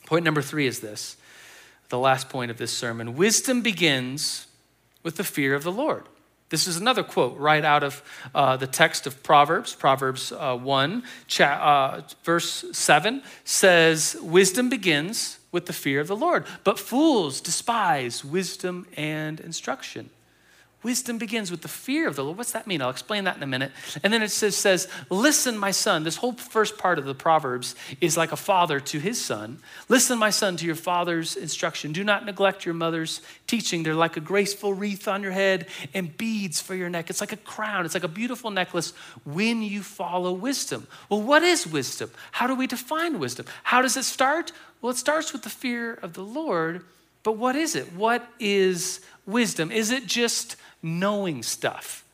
Point 0.07 0.25
number 0.25 0.43
three 0.43 0.67
is 0.67 0.81
this 0.81 1.17
the 1.89 1.99
last 1.99 2.29
point 2.29 2.51
of 2.51 2.59
this 2.59 2.73
sermon 2.73 3.17
wisdom 3.17 3.61
begins 3.61 4.47
with 5.03 5.17
the 5.17 5.25
fear 5.25 5.55
of 5.55 5.63
the 5.63 5.73
Lord. 5.73 6.05
This 6.49 6.69
is 6.69 6.77
another 6.77 7.03
quote 7.03 7.37
right 7.39 7.65
out 7.65 7.83
of 7.83 8.03
uh, 8.33 8.57
the 8.57 8.69
text 8.69 9.07
of 9.07 9.21
Proverbs. 9.25 9.75
Proverbs 9.75 10.31
uh, 10.31 10.57
1, 10.57 11.03
cha- 11.27 11.45
uh, 11.45 12.03
verse 12.23 12.65
7 12.73 13.23
says, 13.45 14.17
Wisdom 14.23 14.69
begins 14.69 15.41
with 15.51 15.67
the 15.67 15.73
fear 15.73 16.01
of 16.01 16.07
the 16.07 16.15
Lord, 16.15 16.45
but 16.63 16.79
fools 16.79 17.41
despise 17.41 18.25
wisdom 18.25 18.87
and 18.97 19.41
instruction. 19.41 20.11
Wisdom 20.87 21.19
begins 21.19 21.51
with 21.51 21.63
the 21.63 21.69
fear 21.69 22.07
of 22.07 22.15
the 22.15 22.23
Lord. 22.23 22.39
What's 22.39 22.53
that 22.53 22.69
mean? 22.69 22.81
I'll 22.81 22.91
explain 22.91 23.25
that 23.25 23.37
in 23.37 23.43
a 23.43 23.47
minute. 23.47 23.73
And 24.05 24.13
then 24.13 24.23
it 24.23 24.31
says, 24.31 24.55
says, 24.55 24.87
Listen, 25.11 25.59
my 25.59 25.73
son. 25.73 26.05
This 26.05 26.15
whole 26.15 26.35
first 26.35 26.79
part 26.79 27.01
of 27.01 27.07
the 27.07 27.13
Proverbs 27.13 27.75
is 28.01 28.17
like 28.17 28.31
a 28.31 28.37
father 28.37 28.79
to 28.79 29.01
his 29.01 29.21
son. 29.21 29.59
Listen, 29.89 30.17
my 30.17 30.31
son, 30.31 30.57
to 30.59 30.65
your 30.65 30.77
father's 30.77 31.35
instruction. 31.35 31.91
Do 31.91 32.05
not 32.05 32.25
neglect 32.25 32.65
your 32.65 32.75
mother's 32.75 33.21
teaching. 33.49 33.83
They're 33.83 33.97
like 33.97 34.17
a 34.17 34.21
graceful 34.21 34.75
wreath 34.75 35.09
on 35.09 35.25
your 35.25 35.33
head 35.33 35.67
and 35.93 36.17
beads 36.17 36.61
for 36.61 36.77
your 36.77 36.89
neck. 36.89 37.11
It's 37.11 37.21
like 37.21 37.33
a 37.33 37.37
crown, 37.37 37.85
it's 37.85 37.95
like 37.95 38.05
a 38.05 38.09
beautiful 38.23 38.53
necklace 38.53 38.93
when 39.25 39.63
you 39.63 39.83
follow 39.83 40.33
wisdom. 40.33 40.87
Well, 41.09 41.21
what 41.21 41.43
is 41.43 41.67
wisdom? 41.67 42.13
How 42.31 42.47
do 42.47 42.55
we 42.55 42.69
define 42.69 43.19
wisdom? 43.19 43.47
How 43.65 43.83
does 43.83 43.97
it 43.97 44.05
start? 44.05 44.53
Well, 44.81 44.93
it 44.93 44.99
starts 44.99 45.33
with 45.33 45.43
the 45.43 45.51
fear 45.51 45.95
of 45.95 46.13
the 46.13 46.23
Lord. 46.23 46.85
But 47.27 47.39
what 47.39 47.57
is 47.57 47.75
it? 47.75 47.93
What 47.93 48.25
is 48.39 49.01
wisdom? 49.27 49.73
Is 49.73 49.91
it 49.91 50.07
just 50.07 50.55
knowing 50.87 51.43
stuff. 51.43 52.05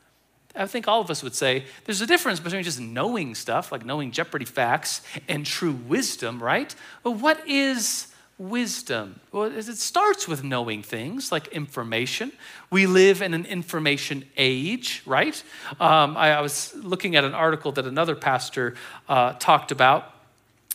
I 0.54 0.66
think 0.66 0.88
all 0.88 1.00
of 1.00 1.10
us 1.10 1.22
would 1.22 1.34
say 1.34 1.64
there's 1.84 2.00
a 2.00 2.06
difference 2.06 2.40
between 2.40 2.62
just 2.62 2.80
knowing 2.80 3.34
stuff, 3.34 3.72
like 3.72 3.84
knowing 3.84 4.10
Jeopardy 4.10 4.44
facts, 4.44 5.02
and 5.28 5.46
true 5.46 5.72
wisdom, 5.72 6.42
right? 6.42 6.74
But 7.02 7.12
what 7.12 7.46
is 7.48 8.08
wisdom? 8.38 9.20
Well, 9.30 9.44
it 9.44 9.62
starts 9.62 10.28
with 10.28 10.44
knowing 10.44 10.82
things 10.82 11.32
like 11.32 11.48
information. 11.48 12.32
We 12.70 12.86
live 12.86 13.22
in 13.22 13.34
an 13.34 13.46
information 13.46 14.24
age, 14.36 15.02
right? 15.06 15.42
Um, 15.80 16.16
I, 16.16 16.32
I, 16.32 16.40
was 16.40 16.74
looking 16.74 17.16
at 17.16 17.24
an 17.24 17.34
article 17.34 17.72
that 17.72 17.86
another 17.86 18.14
pastor 18.14 18.74
uh, 19.08 19.34
talked 19.34 19.70
about. 19.70 20.11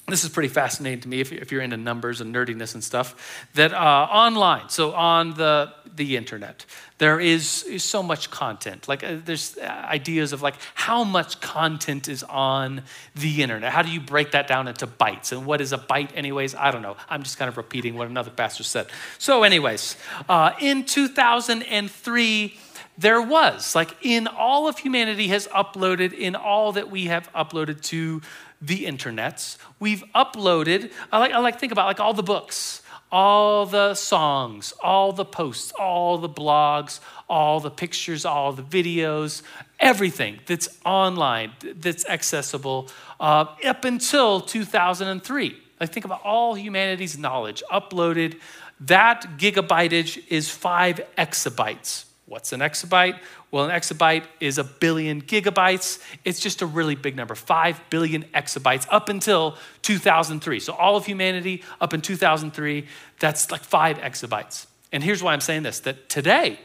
This 0.10 0.24
is 0.24 0.30
pretty 0.30 0.48
fascinating 0.48 1.02
to 1.02 1.10
me 1.10 1.20
if, 1.20 1.34
if 1.34 1.52
you're 1.52 1.62
into 1.62 1.76
numbers 1.76 2.22
and 2.22 2.34
nerdiness 2.34 2.74
and 2.76 2.82
stuff. 2.82 3.46
That 3.56 3.74
uh, 3.74 4.08
online, 4.10 4.70
so 4.70 4.94
on 4.94 5.34
the, 5.34 5.74
the 5.94 6.16
internet, 6.16 6.66
there 6.98 7.20
is, 7.20 7.64
is 7.64 7.84
so 7.84 8.02
much 8.02 8.32
content. 8.32 8.88
Like 8.88 9.04
uh, 9.04 9.18
there's 9.26 9.58
ideas 9.60 10.32
of 10.32 10.42
like 10.42 10.56
how 10.76 11.04
much 11.04 11.42
content 11.42 12.08
is 12.08 12.24
on 12.24 12.84
the 13.16 13.44
internet. 13.44 13.74
How 13.74 13.82
do 13.82 13.92
you 13.92 14.00
break 14.00 14.32
that 14.32 14.48
down 14.48 14.70
into 14.70 14.88
bytes? 14.88 15.34
And 15.34 15.46
what 15.46 15.60
is 15.60 15.74
a 15.74 15.78
byte, 15.78 16.16
anyways? 16.16 16.56
I 16.56 16.72
don't 16.72 16.84
know. 16.84 16.96
I'm 17.10 17.24
just 17.24 17.38
kind 17.38 17.50
of 17.50 17.58
repeating 17.58 17.96
what 17.98 18.08
another 18.08 18.32
pastor 18.32 18.64
said. 18.64 18.88
So, 19.18 19.44
anyways, 19.44 19.98
uh, 20.30 20.54
in 20.62 20.86
2003 20.86 22.60
there 23.00 23.22
was 23.22 23.76
like 23.76 23.96
in 24.02 24.26
all 24.26 24.68
of 24.68 24.80
humanity 24.80 25.28
has 25.28 25.48
uploaded 25.50 26.14
in 26.14 26.36
all 26.36 26.72
that 26.72 26.90
we 26.90 27.06
have 27.06 27.32
uploaded 27.34 27.82
to 27.82 28.22
the 28.62 28.86
internets 28.86 29.58
we've 29.80 30.04
uploaded 30.16 30.92
i 31.12 31.20
like 31.20 31.32
i 31.32 31.40
like 31.40 31.60
think 31.60 31.72
about 31.72 31.86
like 31.86 32.00
all 32.00 32.14
the 32.14 32.24
books 32.24 32.82
all 33.12 33.66
the 33.66 33.94
songs, 33.94 34.74
all 34.84 35.12
the 35.12 35.26
posts, 35.26 35.72
all 35.80 36.18
the 36.18 36.30
blogs, 36.30 37.00
all 37.30 37.60
the 37.60 37.72
pictures, 37.72 38.26
all 38.26 38.52
the 38.52 38.64
videos, 38.64 39.42
everything 39.80 40.40
that's 40.46 40.68
online, 40.86 41.52
that's 41.76 42.06
accessible 42.08 42.90
uh, 43.20 43.46
up 43.66 43.86
until 43.86 44.42
2003. 44.42 45.58
I 45.80 45.86
think 45.86 46.06
about 46.06 46.22
all 46.24 46.56
humanity's 46.56 47.18
knowledge 47.18 47.64
uploaded. 47.72 48.40
That 48.80 49.38
gigabyteage 49.38 50.24
is 50.28 50.50
five 50.50 51.02
exabytes. 51.18 52.06
What's 52.28 52.52
an 52.52 52.60
exabyte? 52.60 53.18
Well, 53.52 53.64
an 53.64 53.72
exabyte 53.72 54.26
is 54.42 54.58
a 54.58 54.64
billion 54.66 55.22
gigabytes. 55.22 56.04
It's 56.26 56.42
just 56.42 56.62
a 56.62 56.66
really 56.66 56.94
big 56.94 57.16
number 57.16 57.36
5 57.36 57.90
billion 57.90 58.24
exabytes 58.36 58.86
up 58.90 59.08
until 59.08 59.56
2003. 59.84 60.60
So, 60.60 60.74
all 60.74 60.98
of 60.98 61.06
humanity 61.06 61.64
up 61.80 61.94
in 61.94 62.02
2003, 62.02 62.86
that's 63.20 63.50
like 63.50 63.62
5 63.62 64.00
exabytes. 64.00 64.68
And 64.92 65.02
here's 65.02 65.24
why 65.24 65.32
I'm 65.32 65.40
saying 65.40 65.64
this 65.64 65.80
that 65.82 66.10
today, 66.10 66.60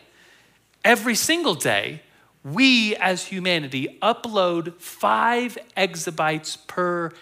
every 0.84 1.14
single 1.14 1.54
day, 1.54 2.02
we 2.42 2.96
as 2.96 3.26
humanity 3.26 3.98
upload 4.02 4.80
5 4.80 5.58
exabytes 5.76 6.58
per 6.66 7.12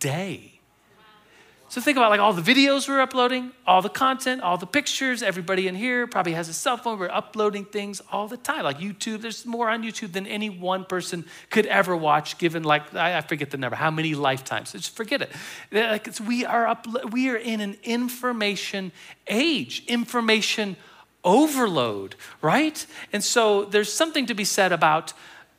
day. 0.00 0.53
So 1.74 1.80
think 1.80 1.96
about 1.96 2.10
like 2.10 2.20
all 2.20 2.32
the 2.32 2.40
videos 2.40 2.88
we're 2.88 3.00
uploading, 3.00 3.50
all 3.66 3.82
the 3.82 3.88
content, 3.88 4.42
all 4.42 4.56
the 4.56 4.64
pictures. 4.64 5.24
Everybody 5.24 5.66
in 5.66 5.74
here 5.74 6.06
probably 6.06 6.34
has 6.34 6.48
a 6.48 6.52
cell 6.52 6.76
phone. 6.76 7.00
We're 7.00 7.10
uploading 7.10 7.64
things 7.64 8.00
all 8.12 8.28
the 8.28 8.36
time. 8.36 8.62
Like 8.62 8.78
YouTube, 8.78 9.22
there's 9.22 9.44
more 9.44 9.68
on 9.68 9.82
YouTube 9.82 10.12
than 10.12 10.24
any 10.28 10.48
one 10.48 10.84
person 10.84 11.24
could 11.50 11.66
ever 11.66 11.96
watch, 11.96 12.38
given 12.38 12.62
like 12.62 12.94
I 12.94 13.20
forget 13.22 13.50
the 13.50 13.56
number, 13.56 13.74
how 13.74 13.90
many 13.90 14.14
lifetimes. 14.14 14.70
Just 14.70 14.94
forget 14.94 15.20
it. 15.20 15.32
Like 15.72 16.08
we 16.24 16.44
are 16.44 16.64
up, 16.64 16.86
we 17.10 17.28
are 17.30 17.36
in 17.36 17.60
an 17.60 17.76
information 17.82 18.92
age, 19.26 19.82
information 19.88 20.76
overload, 21.24 22.14
right? 22.40 22.86
And 23.12 23.24
so 23.24 23.64
there's 23.64 23.92
something 23.92 24.26
to 24.26 24.34
be 24.34 24.44
said 24.44 24.70
about 24.70 25.12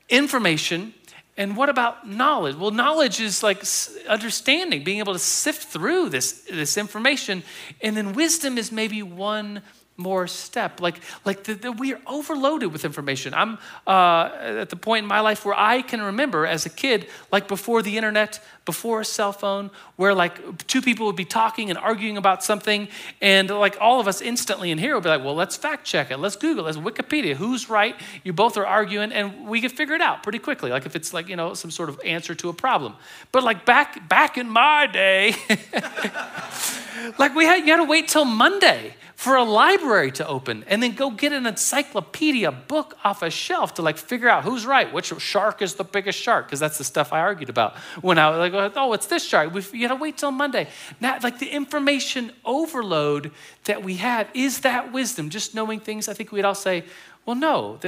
information 0.07 0.93
and 1.37 1.57
what 1.57 1.67
about 1.67 2.07
knowledge? 2.07 2.55
Well, 2.55 2.71
knowledge 2.71 3.19
is 3.19 3.43
like 3.43 3.63
understanding, 4.07 4.83
being 4.83 4.99
able 4.99 5.13
to 5.13 5.19
sift 5.19 5.67
through 5.67 6.09
this, 6.09 6.45
this 6.49 6.77
information. 6.77 7.43
And 7.81 7.97
then 7.97 8.13
wisdom 8.13 8.57
is 8.57 8.71
maybe 8.71 9.03
one 9.03 9.61
more 9.97 10.27
step. 10.27 10.81
Like, 10.81 10.99
like 11.23 11.43
the, 11.43 11.53
the, 11.53 11.71
we 11.71 11.93
are 11.93 12.01
overloaded 12.05 12.71
with 12.73 12.83
information. 12.83 13.33
I'm 13.33 13.57
uh, 13.87 14.29
at 14.41 14.69
the 14.69 14.75
point 14.75 15.03
in 15.03 15.07
my 15.07 15.21
life 15.21 15.45
where 15.45 15.57
I 15.57 15.81
can 15.81 16.01
remember 16.01 16.45
as 16.45 16.65
a 16.65 16.69
kid, 16.69 17.07
like 17.31 17.47
before 17.47 17.81
the 17.81 17.95
internet, 17.95 18.43
before 18.65 19.01
a 19.01 19.05
cell 19.05 19.31
phone, 19.31 19.71
where 19.95 20.13
like 20.13 20.67
two 20.67 20.81
people 20.81 21.05
would 21.05 21.15
be 21.15 21.25
talking 21.25 21.69
and 21.69 21.79
arguing 21.79 22.17
about 22.17 22.43
something, 22.43 22.87
and 23.21 23.49
like 23.49 23.77
all 23.79 23.99
of 23.99 24.07
us 24.07 24.21
instantly 24.21 24.71
in 24.71 24.77
here 24.77 24.95
would 24.95 25.03
be 25.03 25.09
like, 25.09 25.23
well, 25.23 25.35
let's 25.35 25.55
fact 25.55 25.85
check 25.85 26.11
it, 26.11 26.17
let's 26.17 26.35
Google, 26.35 26.65
let's 26.65 26.77
Wikipedia, 26.77 27.35
who's 27.35 27.69
right? 27.69 27.95
You 28.23 28.33
both 28.33 28.57
are 28.57 28.65
arguing, 28.65 29.11
and 29.11 29.47
we 29.47 29.61
could 29.61 29.71
figure 29.71 29.95
it 29.95 30.01
out 30.01 30.23
pretty 30.23 30.39
quickly. 30.39 30.71
Like 30.71 30.85
if 30.85 30.95
it's 30.95 31.13
like 31.13 31.29
you 31.29 31.35
know 31.35 31.53
some 31.53 31.71
sort 31.71 31.89
of 31.89 32.01
answer 32.03 32.35
to 32.35 32.49
a 32.49 32.53
problem. 32.53 32.95
But 33.31 33.43
like 33.43 33.65
back 33.65 34.09
back 34.09 34.37
in 34.37 34.49
my 34.49 34.87
day, 34.87 35.35
like 37.17 37.35
we 37.35 37.45
had 37.45 37.65
you 37.65 37.71
had 37.71 37.77
to 37.77 37.83
wait 37.83 38.07
till 38.07 38.25
Monday 38.25 38.95
for 39.15 39.37
a 39.37 39.43
library 39.43 40.11
to 40.11 40.27
open 40.27 40.65
and 40.67 40.83
then 40.83 40.93
go 40.93 41.09
get 41.09 41.31
an 41.31 41.45
encyclopedia 41.45 42.51
book 42.51 42.97
off 43.03 43.21
a 43.21 43.29
shelf 43.29 43.73
to 43.75 43.81
like 43.81 43.97
figure 43.97 44.27
out 44.27 44.43
who's 44.43 44.65
right, 44.65 44.91
which 44.93 45.13
shark 45.19 45.61
is 45.61 45.75
the 45.75 45.83
biggest 45.85 46.19
shark, 46.19 46.47
because 46.47 46.59
that's 46.59 46.77
the 46.77 46.83
stuff 46.83 47.13
I 47.13 47.21
argued 47.21 47.49
about 47.49 47.77
when 48.01 48.19
I 48.19 48.29
was 48.29 48.51
like, 48.51 48.73
oh, 48.75 48.93
it's 48.93 49.07
this 49.07 49.23
shark. 49.23 49.53
We, 49.53 49.61
you 49.71 49.87
gotta 49.87 49.99
wait 49.99 50.17
till 50.17 50.31
Monday. 50.31 50.67
Now, 50.99 51.17
like 51.23 51.39
the 51.39 51.49
information 51.49 52.33
overload 52.43 53.31
that 53.63 53.83
we 53.83 53.95
have, 53.95 54.27
is 54.33 54.59
that 54.59 54.91
wisdom? 54.91 55.29
Just 55.29 55.55
knowing 55.55 55.79
things, 55.79 56.09
I 56.09 56.13
think 56.13 56.31
we'd 56.31 56.45
all 56.45 56.53
say, 56.53 56.83
well, 57.25 57.35
no, 57.35 57.79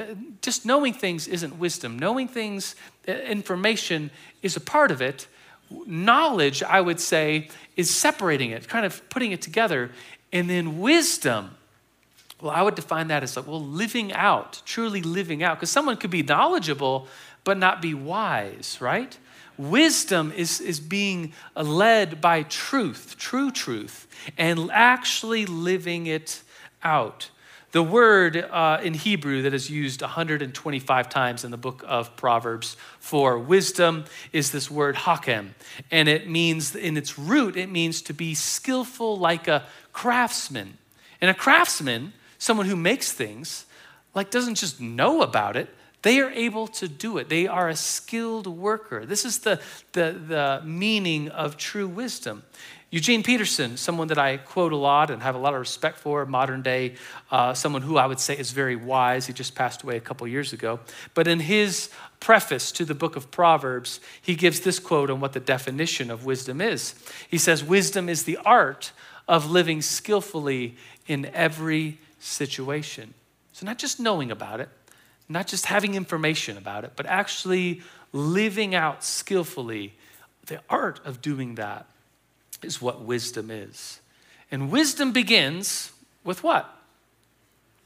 just 0.41 0.65
knowing 0.65 0.93
things 0.93 1.27
isn't 1.27 1.59
wisdom. 1.59 1.99
Knowing 1.99 2.27
things, 2.27 2.75
uh, 3.07 3.11
information 3.11 4.09
is 4.41 4.55
a 4.55 4.59
part 4.59 4.91
of 4.91 5.01
it. 5.01 5.27
Knowledge, 5.85 6.63
I 6.63 6.81
would 6.81 6.99
say, 6.99 7.49
is 7.75 7.89
separating 7.89 8.51
it, 8.51 8.67
kind 8.67 8.85
of 8.85 9.07
putting 9.09 9.31
it 9.31 9.41
together. 9.41 9.91
And 10.31 10.49
then 10.49 10.79
wisdom, 10.79 11.55
well, 12.41 12.51
I 12.51 12.61
would 12.61 12.75
define 12.75 13.07
that 13.07 13.23
as 13.23 13.35
like, 13.35 13.47
well, 13.47 13.63
living 13.63 14.13
out, 14.13 14.61
truly 14.65 15.01
living 15.01 15.43
out. 15.43 15.57
Because 15.57 15.71
someone 15.71 15.97
could 15.97 16.11
be 16.11 16.23
knowledgeable, 16.23 17.07
but 17.43 17.57
not 17.57 17.81
be 17.81 17.93
wise, 17.93 18.77
right? 18.79 19.17
Wisdom 19.57 20.31
is, 20.35 20.61
is 20.61 20.79
being 20.79 21.33
led 21.55 22.21
by 22.21 22.43
truth, 22.43 23.15
true 23.17 23.49
truth, 23.49 24.07
and 24.37 24.69
actually 24.71 25.45
living 25.45 26.05
it 26.05 26.43
out. 26.83 27.29
The 27.73 27.83
word 27.83 28.37
uh, 28.37 28.79
in 28.81 28.93
Hebrew 28.93 29.41
that 29.41 29.53
is 29.53 29.69
used 29.69 30.01
125 30.01 31.09
times 31.09 31.43
in 31.43 31.51
the 31.51 31.57
book 31.57 31.83
of 31.85 32.15
Proverbs 32.15 32.77
for 32.99 33.37
wisdom 33.37 34.05
is 34.31 34.51
this 34.51 34.71
word 34.71 34.95
hakem. 34.95 35.53
And 35.91 36.07
it 36.07 36.29
means, 36.29 36.75
in 36.75 36.95
its 36.95 37.19
root, 37.19 37.57
it 37.57 37.69
means 37.69 38.01
to 38.03 38.13
be 38.13 38.35
skillful 38.35 39.17
like 39.17 39.49
a 39.49 39.65
craftsman. 39.91 40.77
And 41.19 41.29
a 41.29 41.33
craftsman, 41.33 42.13
someone 42.37 42.67
who 42.67 42.77
makes 42.77 43.11
things, 43.11 43.65
like 44.15 44.31
doesn't 44.31 44.55
just 44.55 44.79
know 44.79 45.21
about 45.21 45.57
it, 45.57 45.67
they 46.01 46.19
are 46.19 46.29
able 46.31 46.67
to 46.67 46.87
do 46.87 47.17
it. 47.17 47.29
They 47.29 47.47
are 47.47 47.69
a 47.69 47.75
skilled 47.75 48.47
worker. 48.47 49.05
This 49.05 49.25
is 49.25 49.39
the, 49.39 49.59
the, 49.93 50.15
the 50.27 50.61
meaning 50.63 51.29
of 51.29 51.57
true 51.57 51.87
wisdom. 51.87 52.43
Eugene 52.89 53.21
Peterson, 53.21 53.75
someone 53.75 54.07
that 54.07 54.17
I 54.17 54.37
quote 54.37 54.71
a 54.71 54.77
lot 54.77 55.09
and 55.09 55.21
have 55.21 55.35
a 55.35 55.37
lot 55.37 55.53
of 55.53 55.59
respect 55.59 55.97
for, 55.97 56.25
modern 56.25 56.61
day, 56.61 56.95
uh, 57.31 57.53
someone 57.53 57.81
who 57.81 57.97
I 57.97 58.05
would 58.05 58.19
say 58.19 58.37
is 58.37 58.51
very 58.51 58.77
wise. 58.77 59.27
He 59.27 59.33
just 59.33 59.55
passed 59.55 59.83
away 59.83 59.97
a 59.97 59.99
couple 59.99 60.25
years 60.25 60.53
ago. 60.53 60.79
But 61.13 61.27
in 61.27 61.41
his 61.41 61.89
preface 62.21 62.71
to 62.73 62.85
the 62.85 62.95
book 62.95 63.17
of 63.17 63.29
Proverbs, 63.29 63.99
he 64.21 64.35
gives 64.35 64.61
this 64.61 64.79
quote 64.79 65.09
on 65.09 65.19
what 65.19 65.33
the 65.33 65.41
definition 65.41 66.09
of 66.09 66.23
wisdom 66.23 66.61
is. 66.61 66.95
He 67.29 67.37
says, 67.37 67.61
Wisdom 67.61 68.07
is 68.07 68.23
the 68.23 68.37
art 68.45 68.93
of 69.27 69.51
living 69.51 69.81
skillfully 69.81 70.77
in 71.07 71.25
every 71.33 71.97
situation. 72.19 73.13
So, 73.51 73.65
not 73.65 73.77
just 73.79 73.99
knowing 73.99 74.31
about 74.31 74.61
it, 74.61 74.69
not 75.29 75.47
just 75.47 75.65
having 75.65 75.95
information 75.95 76.57
about 76.57 76.83
it, 76.83 76.93
but 76.95 77.05
actually 77.05 77.81
living 78.13 78.73
out 78.73 79.03
skillfully. 79.03 79.93
The 80.45 80.61
art 80.69 80.99
of 81.05 81.21
doing 81.21 81.55
that 81.55 81.85
is 82.63 82.81
what 82.81 83.01
wisdom 83.01 83.51
is. 83.51 83.99
And 84.49 84.71
wisdom 84.71 85.11
begins 85.11 85.91
with 86.23 86.43
what? 86.43 86.73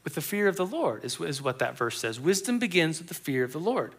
With 0.04 0.14
the 0.14 0.20
fear 0.20 0.48
of 0.48 0.56
the 0.56 0.66
Lord, 0.66 1.04
is, 1.04 1.20
is 1.20 1.42
what 1.42 1.58
that 1.58 1.76
verse 1.76 1.98
says. 1.98 2.18
Wisdom 2.18 2.58
begins 2.58 2.98
with 2.98 3.08
the 3.08 3.14
fear 3.14 3.44
of 3.44 3.52
the 3.52 3.60
Lord. 3.60 3.94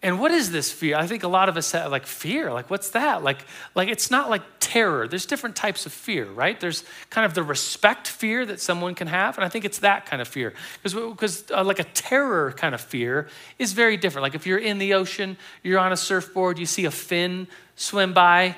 And 0.00 0.20
what 0.20 0.30
is 0.30 0.52
this 0.52 0.70
fear? 0.70 0.96
I 0.96 1.08
think 1.08 1.24
a 1.24 1.28
lot 1.28 1.48
of 1.48 1.56
us 1.56 1.72
have 1.72 1.90
like 1.90 2.06
fear. 2.06 2.52
Like, 2.52 2.70
what's 2.70 2.90
that? 2.90 3.24
Like, 3.24 3.44
like 3.74 3.88
it's 3.88 4.12
not 4.12 4.30
like 4.30 4.42
terror. 4.60 5.08
There's 5.08 5.26
different 5.26 5.56
types 5.56 5.86
of 5.86 5.92
fear, 5.92 6.24
right? 6.24 6.58
There's 6.60 6.84
kind 7.10 7.24
of 7.24 7.34
the 7.34 7.42
respect 7.42 8.06
fear 8.06 8.46
that 8.46 8.60
someone 8.60 8.94
can 8.94 9.08
have, 9.08 9.36
and 9.36 9.44
I 9.44 9.48
think 9.48 9.64
it's 9.64 9.78
that 9.78 10.06
kind 10.06 10.22
of 10.22 10.28
fear. 10.28 10.54
Because, 10.82 10.94
because 10.94 11.50
uh, 11.50 11.64
like 11.64 11.80
a 11.80 11.84
terror 11.84 12.52
kind 12.52 12.76
of 12.76 12.80
fear 12.80 13.28
is 13.58 13.72
very 13.72 13.96
different. 13.96 14.22
Like 14.22 14.36
if 14.36 14.46
you're 14.46 14.58
in 14.58 14.78
the 14.78 14.94
ocean, 14.94 15.36
you're 15.64 15.80
on 15.80 15.90
a 15.90 15.96
surfboard, 15.96 16.58
you 16.58 16.66
see 16.66 16.84
a 16.84 16.92
fin 16.92 17.48
swim 17.74 18.12
by, 18.12 18.54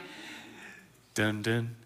dun 1.14 1.40
dun 1.40 1.76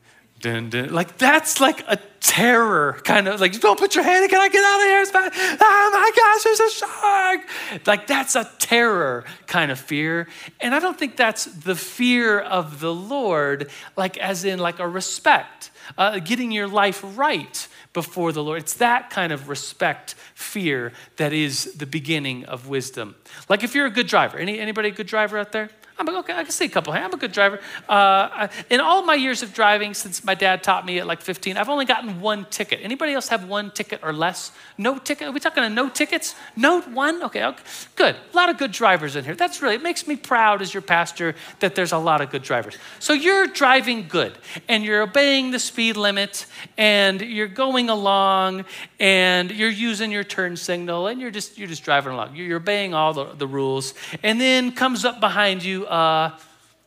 Dun, 0.44 0.68
dun. 0.68 0.92
Like 0.92 1.16
that's 1.16 1.58
like 1.58 1.80
a 1.88 1.98
terror 2.20 3.00
kind 3.04 3.28
of 3.28 3.40
like 3.40 3.58
don't 3.60 3.78
put 3.78 3.94
your 3.94 4.04
hand 4.04 4.24
in, 4.24 4.28
can 4.28 4.42
I 4.42 4.48
get 4.50 4.62
out 4.62 4.80
of 4.80 4.86
here? 4.86 5.00
It's 5.00 5.10
bad. 5.10 5.32
Oh 5.60 5.90
my 5.94 6.10
gosh, 6.14 6.44
there's 6.44 6.60
a 6.60 6.70
shark. 6.70 7.86
Like 7.86 8.06
that's 8.06 8.36
a 8.36 8.44
terror 8.58 9.24
kind 9.46 9.70
of 9.72 9.78
fear. 9.80 10.28
And 10.60 10.74
I 10.74 10.80
don't 10.80 10.98
think 10.98 11.16
that's 11.16 11.46
the 11.46 11.74
fear 11.74 12.40
of 12.40 12.80
the 12.80 12.92
Lord, 12.92 13.70
like 13.96 14.18
as 14.18 14.44
in 14.44 14.58
like 14.58 14.80
a 14.80 14.86
respect. 14.86 15.70
uh, 15.98 16.18
getting 16.18 16.50
your 16.50 16.68
life 16.68 17.02
right 17.16 17.68
before 17.92 18.32
the 18.32 18.42
Lord. 18.42 18.60
It's 18.62 18.74
that 18.74 19.10
kind 19.10 19.32
of 19.32 19.48
respect, 19.48 20.14
fear 20.34 20.92
that 21.16 21.32
is 21.32 21.74
the 21.74 21.86
beginning 21.86 22.44
of 22.46 22.68
wisdom. 22.68 23.14
Like 23.48 23.62
if 23.62 23.74
you're 23.74 23.86
a 23.86 23.90
good 23.90 24.06
driver, 24.06 24.38
any, 24.38 24.58
anybody 24.58 24.88
a 24.88 24.92
good 24.92 25.06
driver 25.06 25.38
out 25.38 25.52
there? 25.52 25.70
I'm 25.96 26.06
like, 26.06 26.16
okay. 26.16 26.32
I 26.34 26.42
can 26.42 26.50
see 26.50 26.64
a 26.64 26.68
couple. 26.68 26.92
Hey, 26.92 27.00
I'm 27.00 27.12
a 27.12 27.16
good 27.16 27.30
driver. 27.30 27.60
Uh, 27.88 28.48
in 28.68 28.80
all 28.80 29.04
my 29.04 29.14
years 29.14 29.42
of 29.42 29.54
driving, 29.54 29.94
since 29.94 30.24
my 30.24 30.34
dad 30.34 30.62
taught 30.64 30.84
me 30.84 30.98
at 30.98 31.06
like 31.06 31.20
15, 31.20 31.56
I've 31.56 31.68
only 31.68 31.84
gotten 31.84 32.20
one 32.20 32.46
ticket. 32.50 32.80
Anybody 32.82 33.12
else 33.12 33.28
have 33.28 33.48
one 33.48 33.70
ticket 33.70 34.00
or 34.02 34.12
less? 34.12 34.50
No 34.76 34.98
ticket? 34.98 35.28
Are 35.28 35.30
we 35.32 35.38
talking 35.38 35.72
no 35.72 35.88
tickets? 35.88 36.34
No 36.56 36.80
one? 36.80 37.22
Okay, 37.22 37.44
okay, 37.44 37.62
good. 37.94 38.16
A 38.16 38.36
lot 38.36 38.48
of 38.48 38.58
good 38.58 38.72
drivers 38.72 39.14
in 39.14 39.24
here. 39.24 39.36
That's 39.36 39.62
really, 39.62 39.76
it 39.76 39.82
makes 39.82 40.08
me 40.08 40.16
proud 40.16 40.62
as 40.62 40.74
your 40.74 40.82
pastor 40.82 41.36
that 41.60 41.76
there's 41.76 41.92
a 41.92 41.98
lot 41.98 42.20
of 42.20 42.30
good 42.30 42.42
drivers. 42.42 42.76
So 42.98 43.12
you're 43.12 43.46
driving 43.46 44.08
good 44.08 44.36
and 44.68 44.84
you're 44.84 45.02
obeying 45.02 45.52
the 45.52 45.60
speed 45.60 45.96
limit 45.96 46.46
and 46.76 47.20
you're 47.20 47.46
going 47.46 47.88
along 47.88 48.64
and 48.98 49.50
you're 49.52 49.70
using 49.70 50.10
your 50.10 50.24
turn 50.24 50.56
signal 50.56 51.06
and 51.06 51.20
you're 51.20 51.30
just, 51.30 51.56
you're 51.56 51.68
just 51.68 51.84
driving 51.84 52.14
along. 52.14 52.34
You're 52.34 52.56
obeying 52.56 52.94
all 52.94 53.12
the, 53.12 53.26
the 53.34 53.46
rules. 53.46 53.94
And 54.24 54.40
then 54.40 54.72
comes 54.72 55.04
up 55.04 55.20
behind 55.20 55.62
you 55.62 55.83
a 55.88 56.38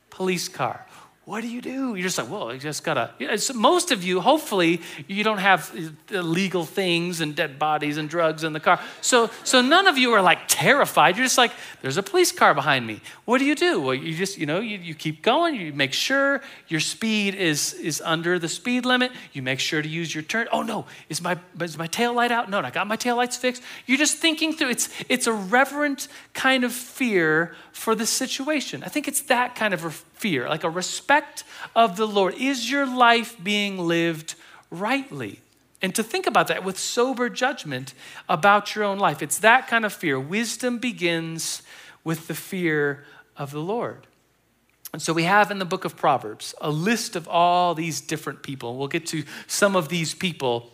police 0.09 0.47
car 0.47 0.86
what 1.27 1.41
do 1.41 1.49
you 1.49 1.59
do? 1.59 1.93
You're 1.95 2.03
just 2.03 2.17
like, 2.17 2.29
well, 2.29 2.53
you 2.53 2.59
just 2.59 2.85
gotta. 2.85 3.11
Most 3.53 3.91
of 3.91 4.01
you, 4.01 4.21
hopefully, 4.21 4.79
you 5.07 5.25
don't 5.25 5.39
have 5.39 5.75
illegal 6.09 6.63
things 6.63 7.19
and 7.19 7.35
dead 7.35 7.59
bodies 7.59 7.97
and 7.97 8.09
drugs 8.09 8.45
in 8.45 8.53
the 8.53 8.61
car. 8.61 8.79
So, 9.01 9.29
so 9.43 9.59
none 9.59 9.87
of 9.87 9.97
you 9.97 10.13
are 10.13 10.21
like 10.21 10.39
terrified. 10.47 11.17
You're 11.17 11.25
just 11.25 11.37
like, 11.37 11.51
there's 11.81 11.97
a 11.97 12.01
police 12.01 12.31
car 12.31 12.53
behind 12.53 12.87
me. 12.87 13.01
What 13.25 13.39
do 13.39 13.43
you 13.43 13.55
do? 13.55 13.81
Well, 13.81 13.93
you 13.93 14.15
just, 14.15 14.37
you 14.37 14.45
know, 14.45 14.61
you, 14.61 14.77
you 14.77 14.95
keep 14.95 15.21
going. 15.21 15.55
You 15.55 15.73
make 15.73 15.91
sure 15.91 16.41
your 16.69 16.79
speed 16.79 17.35
is 17.35 17.73
is 17.73 17.99
under 18.05 18.39
the 18.39 18.47
speed 18.47 18.85
limit. 18.85 19.11
You 19.33 19.41
make 19.41 19.59
sure 19.59 19.81
to 19.81 19.89
use 19.89 20.15
your 20.15 20.23
turn. 20.23 20.47
Oh 20.53 20.61
no, 20.61 20.85
is 21.09 21.21
my 21.21 21.37
is 21.59 21.77
my 21.77 21.87
tail 21.87 22.13
light 22.13 22.31
out? 22.31 22.49
No, 22.49 22.61
I 22.61 22.71
got 22.71 22.87
my 22.87 22.95
tail 22.95 23.17
lights 23.17 23.35
fixed. 23.35 23.61
You're 23.85 23.97
just 23.97 24.15
thinking 24.15 24.53
through. 24.53 24.69
It's 24.69 24.87
it's 25.09 25.27
a 25.27 25.33
reverent 25.33 26.07
kind 26.33 26.63
of 26.63 26.71
fear 26.71 27.53
for 27.73 27.95
the 27.95 28.05
situation. 28.05 28.81
I 28.81 28.87
think 28.87 29.09
it's 29.09 29.23
that 29.23 29.55
kind 29.55 29.73
of 29.73 29.83
fear, 30.19 30.47
like 30.47 30.63
a 30.63 30.69
respect 30.69 31.43
of 31.75 31.97
the 31.97 32.07
Lord. 32.07 32.35
Is 32.35 32.69
your 32.69 32.85
life 32.85 33.35
being 33.43 33.77
lived 33.77 34.35
rightly? 34.69 35.41
And 35.81 35.93
to 35.95 36.03
think 36.03 36.25
about 36.25 36.47
that 36.47 36.63
with 36.63 36.79
sober 36.79 37.29
judgment 37.29 37.93
about 38.27 38.75
your 38.75 38.83
own 38.83 38.97
life. 38.97 39.21
It's 39.21 39.39
that 39.39 39.67
kind 39.67 39.85
of 39.85 39.93
fear. 39.93 40.19
Wisdom 40.19 40.79
begins 40.79 41.61
with 42.03 42.27
the 42.27 42.33
fear 42.33 43.05
of 43.35 43.51
the 43.51 43.61
Lord. 43.61 44.07
And 44.93 45.01
so 45.01 45.13
we 45.13 45.23
have 45.23 45.51
in 45.51 45.59
the 45.59 45.65
book 45.65 45.85
of 45.85 45.95
Proverbs 45.95 46.55
a 46.61 46.71
list 46.71 47.15
of 47.15 47.27
all 47.27 47.75
these 47.75 48.01
different 48.01 48.41
people. 48.41 48.77
We'll 48.77 48.87
get 48.87 49.05
to 49.07 49.23
some 49.45 49.75
of 49.75 49.89
these 49.89 50.15
people 50.15 50.71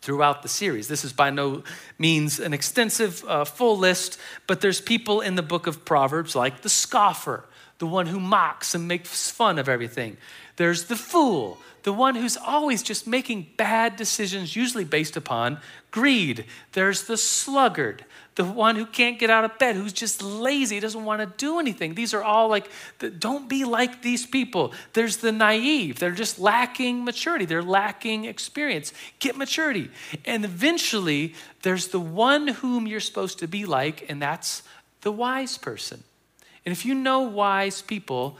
throughout 0.00 0.42
the 0.42 0.48
series. 0.48 0.88
This 0.88 1.04
is 1.04 1.12
by 1.12 1.30
no 1.30 1.62
means 1.98 2.40
an 2.40 2.52
extensive, 2.52 3.24
uh, 3.26 3.44
full 3.44 3.78
list, 3.78 4.18
but 4.46 4.60
there's 4.60 4.80
people 4.80 5.20
in 5.20 5.36
the 5.36 5.42
book 5.42 5.66
of 5.66 5.84
Proverbs 5.84 6.34
like 6.34 6.62
the 6.62 6.68
scoffer, 6.68 7.44
the 7.82 7.86
one 7.88 8.06
who 8.06 8.20
mocks 8.20 8.76
and 8.76 8.86
makes 8.86 9.28
fun 9.28 9.58
of 9.58 9.68
everything. 9.68 10.16
There's 10.54 10.84
the 10.84 10.94
fool, 10.94 11.58
the 11.82 11.92
one 11.92 12.14
who's 12.14 12.36
always 12.36 12.80
just 12.80 13.08
making 13.08 13.48
bad 13.56 13.96
decisions, 13.96 14.54
usually 14.54 14.84
based 14.84 15.16
upon 15.16 15.58
greed. 15.90 16.44
There's 16.74 17.08
the 17.08 17.16
sluggard, 17.16 18.04
the 18.36 18.44
one 18.44 18.76
who 18.76 18.86
can't 18.86 19.18
get 19.18 19.30
out 19.30 19.44
of 19.44 19.58
bed, 19.58 19.74
who's 19.74 19.92
just 19.92 20.22
lazy, 20.22 20.78
doesn't 20.78 21.04
want 21.04 21.22
to 21.22 21.36
do 21.44 21.58
anything. 21.58 21.96
These 21.96 22.14
are 22.14 22.22
all 22.22 22.46
like, 22.46 22.70
don't 23.18 23.48
be 23.48 23.64
like 23.64 24.00
these 24.00 24.26
people. 24.26 24.72
There's 24.92 25.16
the 25.16 25.32
naive, 25.32 25.98
they're 25.98 26.12
just 26.12 26.38
lacking 26.38 27.04
maturity, 27.04 27.46
they're 27.46 27.64
lacking 27.64 28.26
experience. 28.26 28.92
Get 29.18 29.36
maturity. 29.36 29.90
And 30.24 30.44
eventually, 30.44 31.34
there's 31.62 31.88
the 31.88 31.98
one 31.98 32.46
whom 32.46 32.86
you're 32.86 33.00
supposed 33.00 33.40
to 33.40 33.48
be 33.48 33.66
like, 33.66 34.08
and 34.08 34.22
that's 34.22 34.62
the 35.00 35.10
wise 35.10 35.58
person. 35.58 36.04
And 36.64 36.72
if 36.72 36.84
you 36.84 36.94
know 36.94 37.20
wise 37.20 37.82
people, 37.82 38.38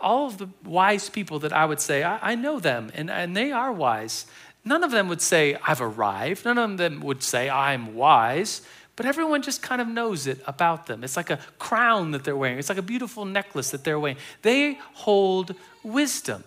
all 0.00 0.26
of 0.26 0.38
the 0.38 0.48
wise 0.64 1.08
people 1.08 1.38
that 1.40 1.52
I 1.52 1.64
would 1.64 1.80
say, 1.80 2.02
I, 2.02 2.32
I, 2.32 2.34
know 2.34 2.58
them 2.58 2.90
and, 2.94 3.10
and 3.10 3.36
they 3.36 3.52
are 3.52 3.72
wise. 3.72 4.26
None 4.64 4.82
of 4.82 4.90
them 4.90 5.08
would 5.08 5.20
say, 5.20 5.56
I've 5.66 5.80
arrived. 5.80 6.44
None 6.44 6.58
of 6.58 6.76
them 6.76 7.00
would 7.00 7.22
say, 7.22 7.48
I'm 7.48 7.94
wise. 7.94 8.62
But 8.96 9.06
everyone 9.06 9.42
just 9.42 9.62
kind 9.62 9.80
of 9.80 9.86
knows 9.86 10.26
it 10.26 10.40
about 10.46 10.86
them. 10.86 11.04
It's 11.04 11.16
like 11.16 11.30
a 11.30 11.38
crown 11.58 12.12
that 12.12 12.24
they're 12.24 12.36
wearing, 12.36 12.58
it's 12.58 12.70
like 12.70 12.78
a 12.78 12.82
beautiful 12.82 13.24
necklace 13.24 13.70
that 13.70 13.84
they're 13.84 14.00
wearing. 14.00 14.16
They 14.42 14.78
hold 14.94 15.54
wisdom, 15.82 16.44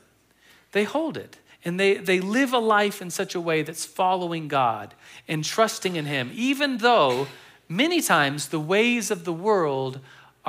they 0.71 0.84
hold 0.84 1.15
it. 1.15 1.38
And 1.65 1.77
they, 1.77 1.95
they 1.95 2.21
live 2.21 2.53
a 2.53 2.58
life 2.58 3.01
in 3.01 3.10
such 3.10 3.36
a 3.36 3.41
way 3.41 3.63
that's 3.63 3.84
following 3.84 4.47
God 4.47 4.95
and 5.27 5.43
trusting 5.43 5.97
in 5.97 6.05
Him, 6.05 6.32
even 6.34 6.77
though 6.77 7.27
many 7.67 8.01
times 8.01 8.47
the 8.47 8.62
ways 8.62 9.12
of 9.12 9.25
the 9.25 9.34
world 9.34 9.99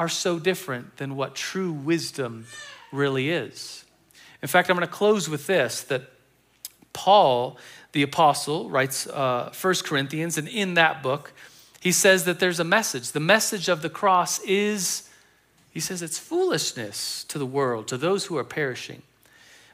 are 0.00 0.08
so 0.08 0.38
different 0.38 0.96
than 0.96 1.14
what 1.14 1.34
true 1.34 1.70
wisdom 1.70 2.46
really 2.90 3.28
is. 3.28 3.84
In 4.40 4.48
fact, 4.48 4.70
I'm 4.70 4.76
going 4.76 4.88
to 4.88 4.90
close 4.90 5.28
with 5.28 5.46
this 5.46 5.82
that 5.82 6.04
Paul, 6.94 7.58
the 7.92 8.00
apostle, 8.02 8.70
writes 8.70 9.06
uh, 9.06 9.52
1 9.60 9.74
Corinthians, 9.84 10.38
and 10.38 10.48
in 10.48 10.72
that 10.72 11.02
book, 11.02 11.34
he 11.80 11.92
says 11.92 12.24
that 12.24 12.40
there's 12.40 12.58
a 12.58 12.64
message. 12.64 13.12
The 13.12 13.20
message 13.20 13.68
of 13.68 13.82
the 13.82 13.90
cross 13.90 14.40
is, 14.44 15.06
he 15.70 15.80
says, 15.80 16.00
it's 16.00 16.18
foolishness 16.18 17.24
to 17.24 17.38
the 17.38 17.44
world, 17.44 17.86
to 17.88 17.98
those 17.98 18.24
who 18.24 18.38
are 18.38 18.44
perishing. 18.44 19.02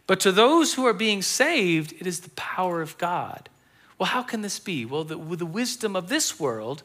But 0.08 0.18
to 0.20 0.32
those 0.32 0.74
who 0.74 0.84
are 0.86 0.92
being 0.92 1.22
saved, 1.22 1.92
it 2.00 2.06
is 2.06 2.22
the 2.22 2.30
power 2.30 2.82
of 2.82 2.98
God. 2.98 3.48
Well, 3.96 4.08
how 4.08 4.24
can 4.24 4.42
this 4.42 4.58
be? 4.58 4.84
Well, 4.84 5.04
the, 5.04 5.16
the 5.16 5.46
wisdom 5.46 5.94
of 5.94 6.08
this 6.08 6.40
world, 6.40 6.82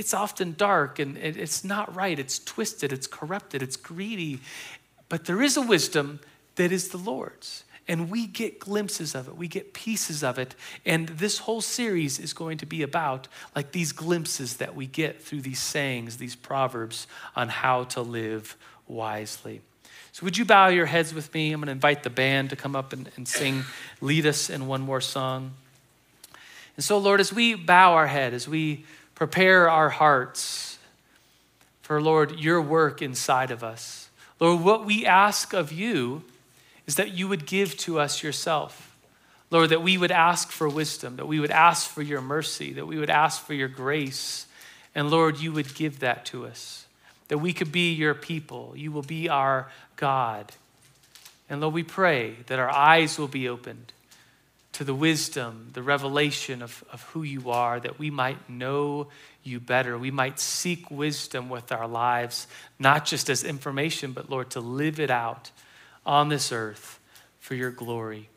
it's 0.00 0.14
often 0.14 0.54
dark 0.56 0.98
and 0.98 1.18
it's 1.18 1.62
not 1.62 1.94
right. 1.94 2.18
It's 2.18 2.38
twisted, 2.38 2.90
it's 2.90 3.06
corrupted, 3.06 3.62
it's 3.62 3.76
greedy. 3.76 4.40
But 5.10 5.26
there 5.26 5.42
is 5.42 5.58
a 5.58 5.62
wisdom 5.62 6.20
that 6.56 6.72
is 6.72 6.88
the 6.88 6.96
Lord's. 6.96 7.64
And 7.86 8.08
we 8.08 8.26
get 8.26 8.58
glimpses 8.58 9.14
of 9.14 9.28
it, 9.28 9.36
we 9.36 9.46
get 9.46 9.74
pieces 9.74 10.24
of 10.24 10.38
it. 10.38 10.54
And 10.86 11.08
this 11.08 11.38
whole 11.38 11.60
series 11.60 12.18
is 12.18 12.32
going 12.32 12.56
to 12.58 12.66
be 12.66 12.82
about 12.82 13.28
like 13.54 13.72
these 13.72 13.92
glimpses 13.92 14.56
that 14.56 14.74
we 14.74 14.86
get 14.86 15.20
through 15.20 15.42
these 15.42 15.60
sayings, 15.60 16.16
these 16.16 16.34
proverbs 16.34 17.06
on 17.36 17.50
how 17.50 17.84
to 17.84 18.00
live 18.00 18.56
wisely. 18.88 19.60
So, 20.12 20.24
would 20.24 20.38
you 20.38 20.46
bow 20.46 20.68
your 20.68 20.86
heads 20.86 21.12
with 21.12 21.32
me? 21.34 21.52
I'm 21.52 21.60
going 21.60 21.66
to 21.66 21.72
invite 21.72 22.04
the 22.04 22.10
band 22.10 22.50
to 22.50 22.56
come 22.56 22.74
up 22.74 22.94
and, 22.94 23.10
and 23.16 23.28
sing, 23.28 23.64
lead 24.00 24.24
us 24.24 24.48
in 24.48 24.66
one 24.66 24.80
more 24.80 25.00
song. 25.00 25.52
And 26.76 26.84
so, 26.84 26.96
Lord, 26.96 27.20
as 27.20 27.32
we 27.32 27.54
bow 27.54 27.92
our 27.92 28.06
head, 28.06 28.32
as 28.32 28.48
we 28.48 28.86
Prepare 29.20 29.68
our 29.68 29.90
hearts 29.90 30.78
for, 31.82 32.00
Lord, 32.00 32.40
your 32.40 32.62
work 32.62 33.02
inside 33.02 33.50
of 33.50 33.62
us. 33.62 34.08
Lord, 34.40 34.64
what 34.64 34.86
we 34.86 35.04
ask 35.04 35.52
of 35.52 35.70
you 35.70 36.22
is 36.86 36.94
that 36.94 37.12
you 37.12 37.28
would 37.28 37.44
give 37.44 37.76
to 37.80 38.00
us 38.00 38.22
yourself. 38.22 38.96
Lord, 39.50 39.68
that 39.68 39.82
we 39.82 39.98
would 39.98 40.10
ask 40.10 40.50
for 40.50 40.70
wisdom, 40.70 41.16
that 41.16 41.28
we 41.28 41.38
would 41.38 41.50
ask 41.50 41.90
for 41.90 42.00
your 42.00 42.22
mercy, 42.22 42.72
that 42.72 42.86
we 42.86 42.96
would 42.96 43.10
ask 43.10 43.44
for 43.44 43.52
your 43.52 43.68
grace. 43.68 44.46
And 44.94 45.10
Lord, 45.10 45.38
you 45.38 45.52
would 45.52 45.74
give 45.74 45.98
that 45.98 46.24
to 46.26 46.46
us, 46.46 46.86
that 47.28 47.36
we 47.36 47.52
could 47.52 47.70
be 47.70 47.92
your 47.92 48.14
people. 48.14 48.72
You 48.74 48.90
will 48.90 49.02
be 49.02 49.28
our 49.28 49.70
God. 49.96 50.50
And 51.50 51.60
Lord, 51.60 51.74
we 51.74 51.82
pray 51.82 52.36
that 52.46 52.58
our 52.58 52.70
eyes 52.70 53.18
will 53.18 53.28
be 53.28 53.50
opened 53.50 53.92
to 54.72 54.84
the 54.84 54.94
wisdom, 54.94 55.70
the 55.72 55.82
revelation 55.82 56.62
of, 56.62 56.84
of 56.92 57.02
who 57.02 57.22
you 57.22 57.50
are, 57.50 57.80
that 57.80 57.98
we 57.98 58.10
might 58.10 58.48
know 58.48 59.08
you 59.42 59.58
better. 59.58 59.98
We 59.98 60.10
might 60.10 60.38
seek 60.38 60.90
wisdom 60.90 61.48
with 61.48 61.72
our 61.72 61.88
lives, 61.88 62.46
not 62.78 63.04
just 63.04 63.28
as 63.28 63.42
information, 63.42 64.12
but 64.12 64.30
Lord, 64.30 64.50
to 64.50 64.60
live 64.60 65.00
it 65.00 65.10
out 65.10 65.50
on 66.06 66.28
this 66.28 66.52
earth 66.52 67.00
for 67.38 67.54
your 67.54 67.70
glory. 67.70 68.28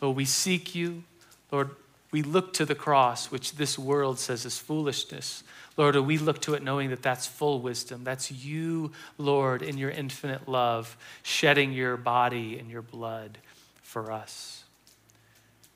Lord, 0.00 0.16
we 0.16 0.24
seek 0.24 0.74
you. 0.74 1.04
Lord, 1.50 1.70
we 2.10 2.22
look 2.22 2.52
to 2.54 2.66
the 2.66 2.74
cross, 2.74 3.30
which 3.30 3.54
this 3.54 3.78
world 3.78 4.18
says 4.18 4.44
is 4.44 4.58
foolishness. 4.58 5.42
Lord, 5.76 5.96
we 5.96 6.18
look 6.18 6.40
to 6.42 6.54
it 6.54 6.62
knowing 6.62 6.90
that 6.90 7.02
that's 7.02 7.26
full 7.26 7.60
wisdom. 7.60 8.04
That's 8.04 8.30
you, 8.30 8.92
Lord, 9.16 9.62
in 9.62 9.78
your 9.78 9.90
infinite 9.90 10.46
love, 10.46 10.96
shedding 11.22 11.72
your 11.72 11.96
body 11.96 12.58
and 12.58 12.70
your 12.70 12.82
blood 12.82 13.38
for 13.82 14.12
us. 14.12 14.61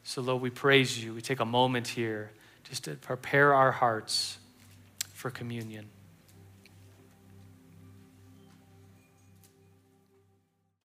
So, 0.08 0.22
Lord, 0.22 0.40
we 0.40 0.50
praise 0.50 1.02
you. 1.02 1.12
We 1.14 1.20
take 1.20 1.40
a 1.40 1.44
moment 1.44 1.88
here 1.88 2.30
just 2.62 2.84
to 2.84 2.94
prepare 2.94 3.52
our 3.52 3.72
hearts 3.72 4.38
for 5.12 5.32
communion. 5.32 5.88